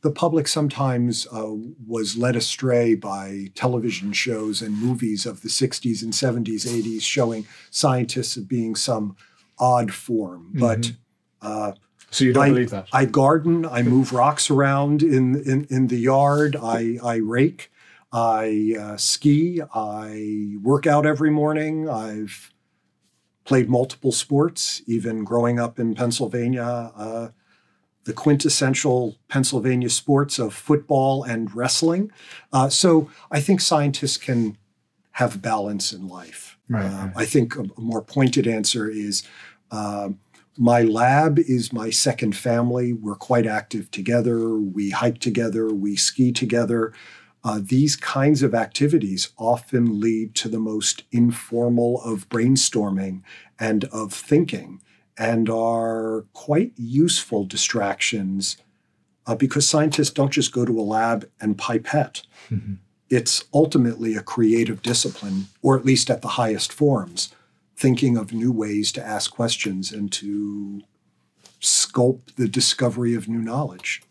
the 0.02 0.10
public 0.10 0.48
sometimes 0.48 1.26
uh, 1.32 1.52
was 1.86 2.16
led 2.16 2.36
astray 2.36 2.94
by 2.94 3.50
television 3.54 4.12
shows 4.12 4.60
and 4.60 4.76
movies 4.76 5.26
of 5.26 5.42
the 5.42 5.48
60s 5.48 6.02
and 6.02 6.12
70s, 6.12 6.66
80s, 6.66 7.02
showing 7.02 7.46
scientists 7.70 8.36
as 8.36 8.44
being 8.44 8.74
some 8.74 9.16
odd 9.58 9.92
form. 9.92 10.50
But 10.54 10.92
uh, 11.40 11.72
So 12.10 12.24
you 12.24 12.32
don't 12.32 12.42
I, 12.44 12.48
believe 12.48 12.70
that? 12.70 12.88
I 12.92 13.04
garden. 13.04 13.64
I 13.64 13.82
move 13.82 14.12
rocks 14.12 14.50
around 14.50 15.02
in 15.02 15.36
in, 15.42 15.66
in 15.70 15.86
the 15.86 15.98
yard. 15.98 16.56
I 16.60 16.98
I 17.02 17.16
rake. 17.16 17.70
I 18.12 18.74
uh, 18.78 18.96
ski. 18.96 19.62
I 19.72 20.56
work 20.62 20.86
out 20.86 21.06
every 21.06 21.30
morning. 21.30 21.88
I've 21.88 22.52
played 23.44 23.70
multiple 23.70 24.12
sports, 24.12 24.82
even 24.86 25.24
growing 25.24 25.58
up 25.58 25.78
in 25.78 25.94
Pennsylvania. 25.94 26.92
The 28.04 28.12
quintessential 28.12 29.16
Pennsylvania 29.28 29.88
sports 29.88 30.38
of 30.38 30.54
football 30.54 31.22
and 31.22 31.54
wrestling. 31.54 32.10
Uh, 32.52 32.68
so 32.68 33.10
I 33.30 33.40
think 33.40 33.60
scientists 33.60 34.16
can 34.16 34.56
have 35.12 35.42
balance 35.42 35.92
in 35.92 36.08
life. 36.08 36.58
Right, 36.68 36.84
Uh, 36.84 37.06
right. 37.06 37.12
I 37.16 37.24
think 37.24 37.56
a, 37.56 37.62
a 37.76 37.80
more 37.80 38.02
pointed 38.02 38.46
answer 38.46 38.88
is 38.88 39.22
uh, 39.70 40.10
my 40.56 40.82
lab 40.82 41.38
is 41.38 41.72
my 41.72 41.90
second 41.90 42.36
family. 42.36 42.92
We're 42.92 43.14
quite 43.14 43.46
active 43.46 43.90
together. 43.90 44.58
We 44.58 44.90
hike 44.90 45.18
together. 45.18 45.68
We 45.68 45.96
ski 45.96 46.32
together. 46.32 46.92
Uh, 47.44 47.60
these 47.62 47.96
kinds 47.96 48.42
of 48.42 48.54
activities 48.54 49.30
often 49.36 49.98
lead 49.98 50.34
to 50.36 50.48
the 50.48 50.60
most 50.60 51.04
informal 51.10 52.00
of 52.02 52.28
brainstorming 52.28 53.22
and 53.58 53.84
of 53.84 54.12
thinking 54.12 54.80
and 55.22 55.48
are 55.48 56.24
quite 56.32 56.72
useful 56.76 57.44
distractions 57.44 58.56
uh, 59.28 59.36
because 59.36 59.68
scientists 59.68 60.10
don't 60.10 60.32
just 60.32 60.52
go 60.52 60.64
to 60.64 60.80
a 60.80 60.82
lab 60.82 61.30
and 61.40 61.56
pipette. 61.56 62.22
It's 63.08 63.44
ultimately 63.54 64.16
a 64.16 64.22
creative 64.22 64.82
discipline, 64.82 65.46
or 65.62 65.78
at 65.78 65.84
least 65.84 66.10
at 66.10 66.22
the 66.22 66.34
highest 66.42 66.72
forms, 66.72 67.32
thinking 67.76 68.16
of 68.16 68.32
new 68.32 68.50
ways 68.50 68.90
to 68.92 69.06
ask 69.06 69.30
questions 69.30 69.92
and 69.92 70.10
to 70.12 70.82
sculpt 71.60 72.34
the 72.34 72.48
discovery 72.48 73.14
of 73.14 73.28
new 73.28 73.42
knowledge. 73.42 74.02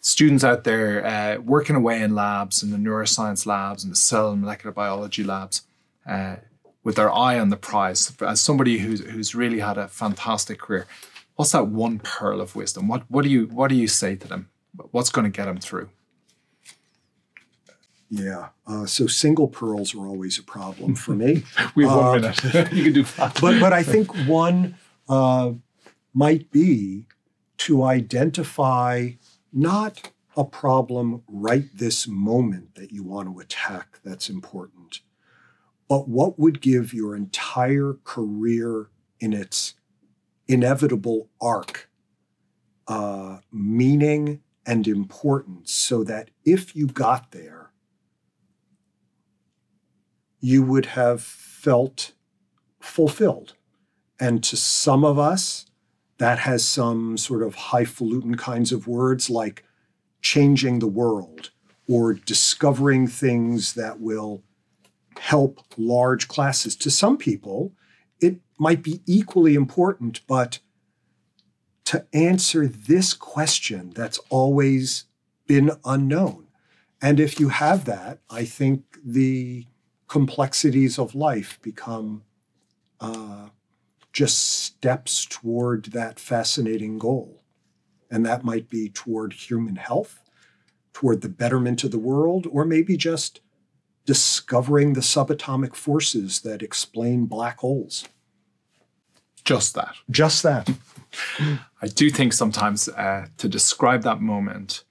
Students 0.00 0.42
out 0.42 0.64
there 0.64 1.06
uh, 1.06 1.40
working 1.40 1.76
away 1.76 2.02
in 2.02 2.16
labs, 2.16 2.64
in 2.64 2.72
the 2.72 2.78
neuroscience 2.78 3.46
labs, 3.46 3.84
and 3.84 3.92
the 3.92 3.96
cell 3.96 4.32
and 4.32 4.40
molecular 4.40 4.72
biology 4.72 5.22
labs, 5.22 5.62
uh, 6.04 6.36
with 6.88 6.96
their 6.96 7.12
eye 7.12 7.38
on 7.38 7.50
the 7.50 7.56
prize. 7.70 8.00
As 8.22 8.40
somebody 8.40 8.78
who's 8.78 9.00
who's 9.00 9.34
really 9.34 9.60
had 9.60 9.76
a 9.76 9.88
fantastic 9.88 10.58
career, 10.58 10.86
what's 11.36 11.52
that 11.52 11.66
one 11.66 11.98
pearl 11.98 12.40
of 12.40 12.56
wisdom? 12.56 12.88
What 12.88 13.02
what 13.10 13.24
do 13.24 13.28
you 13.28 13.42
what 13.58 13.68
do 13.68 13.74
you 13.74 13.86
say 13.88 14.16
to 14.16 14.26
them? 14.26 14.48
What's 14.92 15.10
going 15.10 15.30
to 15.30 15.36
get 15.38 15.44
them 15.44 15.58
through? 15.58 15.90
Yeah. 18.08 18.48
Uh, 18.66 18.86
so 18.86 19.06
single 19.06 19.48
pearls 19.48 19.94
are 19.94 20.06
always 20.06 20.38
a 20.38 20.42
problem 20.42 20.94
for 20.94 21.12
me. 21.14 21.42
We 21.74 21.84
have 21.84 21.92
Uh, 21.92 22.00
one 22.00 22.20
minute. 22.22 22.72
you 22.72 22.84
can 22.84 22.92
do 22.94 23.04
fast. 23.04 23.38
but 23.42 23.60
but 23.60 23.72
I 23.74 23.82
think 23.82 24.06
one 24.26 24.76
uh, 25.10 25.52
might 26.14 26.50
be 26.50 27.04
to 27.66 27.82
identify 27.82 29.10
not 29.52 30.10
a 30.38 30.44
problem 30.44 31.22
right 31.28 31.68
this 31.74 32.08
moment 32.08 32.76
that 32.76 32.92
you 32.92 33.02
want 33.02 33.28
to 33.28 33.40
attack 33.40 33.98
that's 34.04 34.30
important, 34.30 35.00
but 35.88 36.08
what 36.08 36.38
would 36.38 36.60
give 36.60 36.92
your 36.92 37.16
entire 37.16 37.96
career 38.04 38.90
in 39.18 39.32
its 39.32 39.74
inevitable 40.46 41.28
arc 41.40 41.88
uh, 42.86 43.38
meaning 43.52 44.40
and 44.64 44.86
importance 44.86 45.72
so 45.72 46.04
that 46.04 46.30
if 46.44 46.76
you 46.76 46.86
got 46.86 47.32
there, 47.32 47.72
you 50.40 50.62
would 50.62 50.86
have 50.86 51.22
felt 51.22 52.12
fulfilled. 52.80 53.54
And 54.20 54.42
to 54.44 54.56
some 54.56 55.04
of 55.04 55.18
us, 55.18 55.66
that 56.18 56.40
has 56.40 56.66
some 56.66 57.16
sort 57.16 57.42
of 57.42 57.54
highfalutin 57.54 58.36
kinds 58.36 58.72
of 58.72 58.86
words 58.86 59.30
like 59.30 59.64
changing 60.20 60.80
the 60.80 60.86
world 60.86 61.50
or 61.88 62.12
discovering 62.12 63.06
things 63.06 63.74
that 63.74 64.00
will 64.00 64.42
help 65.18 65.60
large 65.76 66.28
classes. 66.28 66.76
To 66.76 66.90
some 66.90 67.16
people, 67.16 67.72
it 68.20 68.40
might 68.58 68.82
be 68.82 69.02
equally 69.06 69.54
important, 69.54 70.20
but 70.26 70.60
to 71.84 72.06
answer 72.12 72.66
this 72.66 73.14
question 73.14 73.90
that's 73.94 74.18
always 74.28 75.04
been 75.46 75.70
unknown. 75.84 76.46
And 77.00 77.20
if 77.20 77.40
you 77.40 77.48
have 77.48 77.84
that, 77.86 78.18
I 78.28 78.44
think 78.44 78.84
the 79.04 79.66
complexities 80.08 80.98
of 80.98 81.14
life 81.14 81.58
become 81.62 82.24
uh, 83.00 83.48
just 84.12 84.38
steps 84.38 85.26
toward 85.26 85.86
that 85.86 86.18
fascinating 86.18 86.98
goal. 86.98 87.44
And 88.10 88.24
that 88.26 88.44
might 88.44 88.68
be 88.68 88.88
toward 88.88 89.32
human 89.32 89.76
health, 89.76 90.22
toward 90.92 91.20
the 91.20 91.28
betterment 91.28 91.84
of 91.84 91.90
the 91.90 91.98
world, 91.98 92.46
or 92.50 92.64
maybe 92.64 92.96
just 92.96 93.40
discovering 94.08 94.94
the 94.94 95.02
subatomic 95.02 95.74
forces 95.74 96.40
that 96.40 96.62
explain 96.62 97.26
black 97.26 97.58
holes. 97.58 98.08
Just 99.44 99.74
that. 99.74 99.96
Just 100.10 100.42
that. 100.44 100.70
I 101.82 101.88
do 101.88 102.08
think 102.08 102.32
sometimes 102.32 102.88
uh, 102.88 103.26
to 103.36 103.48
describe 103.50 104.04
that 104.04 104.22
moment, 104.22 104.84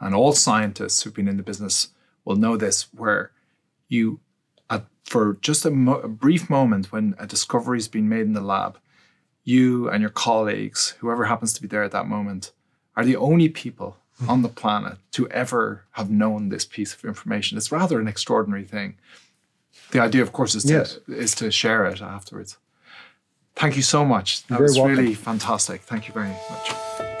and 0.00 0.14
all 0.14 0.34
scientists 0.34 1.02
who've 1.02 1.14
been 1.14 1.28
in 1.28 1.38
the 1.38 1.42
business 1.42 1.88
will 2.26 2.36
know 2.36 2.58
this, 2.58 2.92
where 2.92 3.30
you, 3.88 4.20
at, 4.68 4.84
for 5.02 5.38
just 5.40 5.64
a, 5.64 5.70
mo- 5.70 6.00
a 6.00 6.08
brief 6.08 6.50
moment 6.50 6.92
when 6.92 7.14
a 7.18 7.26
discovery's 7.26 7.88
been 7.88 8.06
made 8.06 8.26
in 8.26 8.34
the 8.34 8.42
lab, 8.42 8.78
you 9.44 9.88
and 9.88 10.02
your 10.02 10.10
colleagues, 10.10 10.94
whoever 10.98 11.24
happens 11.24 11.54
to 11.54 11.62
be 11.62 11.68
there 11.68 11.84
at 11.84 11.92
that 11.92 12.06
moment, 12.06 12.52
are 12.96 13.04
the 13.06 13.16
only 13.16 13.48
people 13.48 13.96
Mm-hmm. 14.20 14.30
on 14.30 14.42
the 14.42 14.48
planet 14.48 14.98
to 15.12 15.28
ever 15.30 15.84
have 15.92 16.10
known 16.10 16.48
this 16.48 16.64
piece 16.64 16.92
of 16.92 17.04
information. 17.04 17.56
It's 17.56 17.70
rather 17.70 18.00
an 18.00 18.08
extraordinary 18.08 18.64
thing. 18.64 18.96
The 19.92 20.00
idea, 20.00 20.22
of 20.22 20.32
course, 20.32 20.56
is 20.56 20.64
to, 20.64 20.72
Yes. 20.72 20.98
is 21.06 21.36
to 21.36 21.52
share 21.52 21.86
it 21.86 22.02
afterwards. 22.02 22.58
Thank 23.54 23.76
you 23.76 23.82
so 23.82 24.04
much. 24.04 24.44
That 24.48 24.60
was 24.60 24.76
welcome. 24.76 24.96
really 24.96 25.14
fantastic. 25.14 25.82
Thank 25.82 26.08
you 26.08 26.14
very 26.14 26.30
much. 26.50 27.17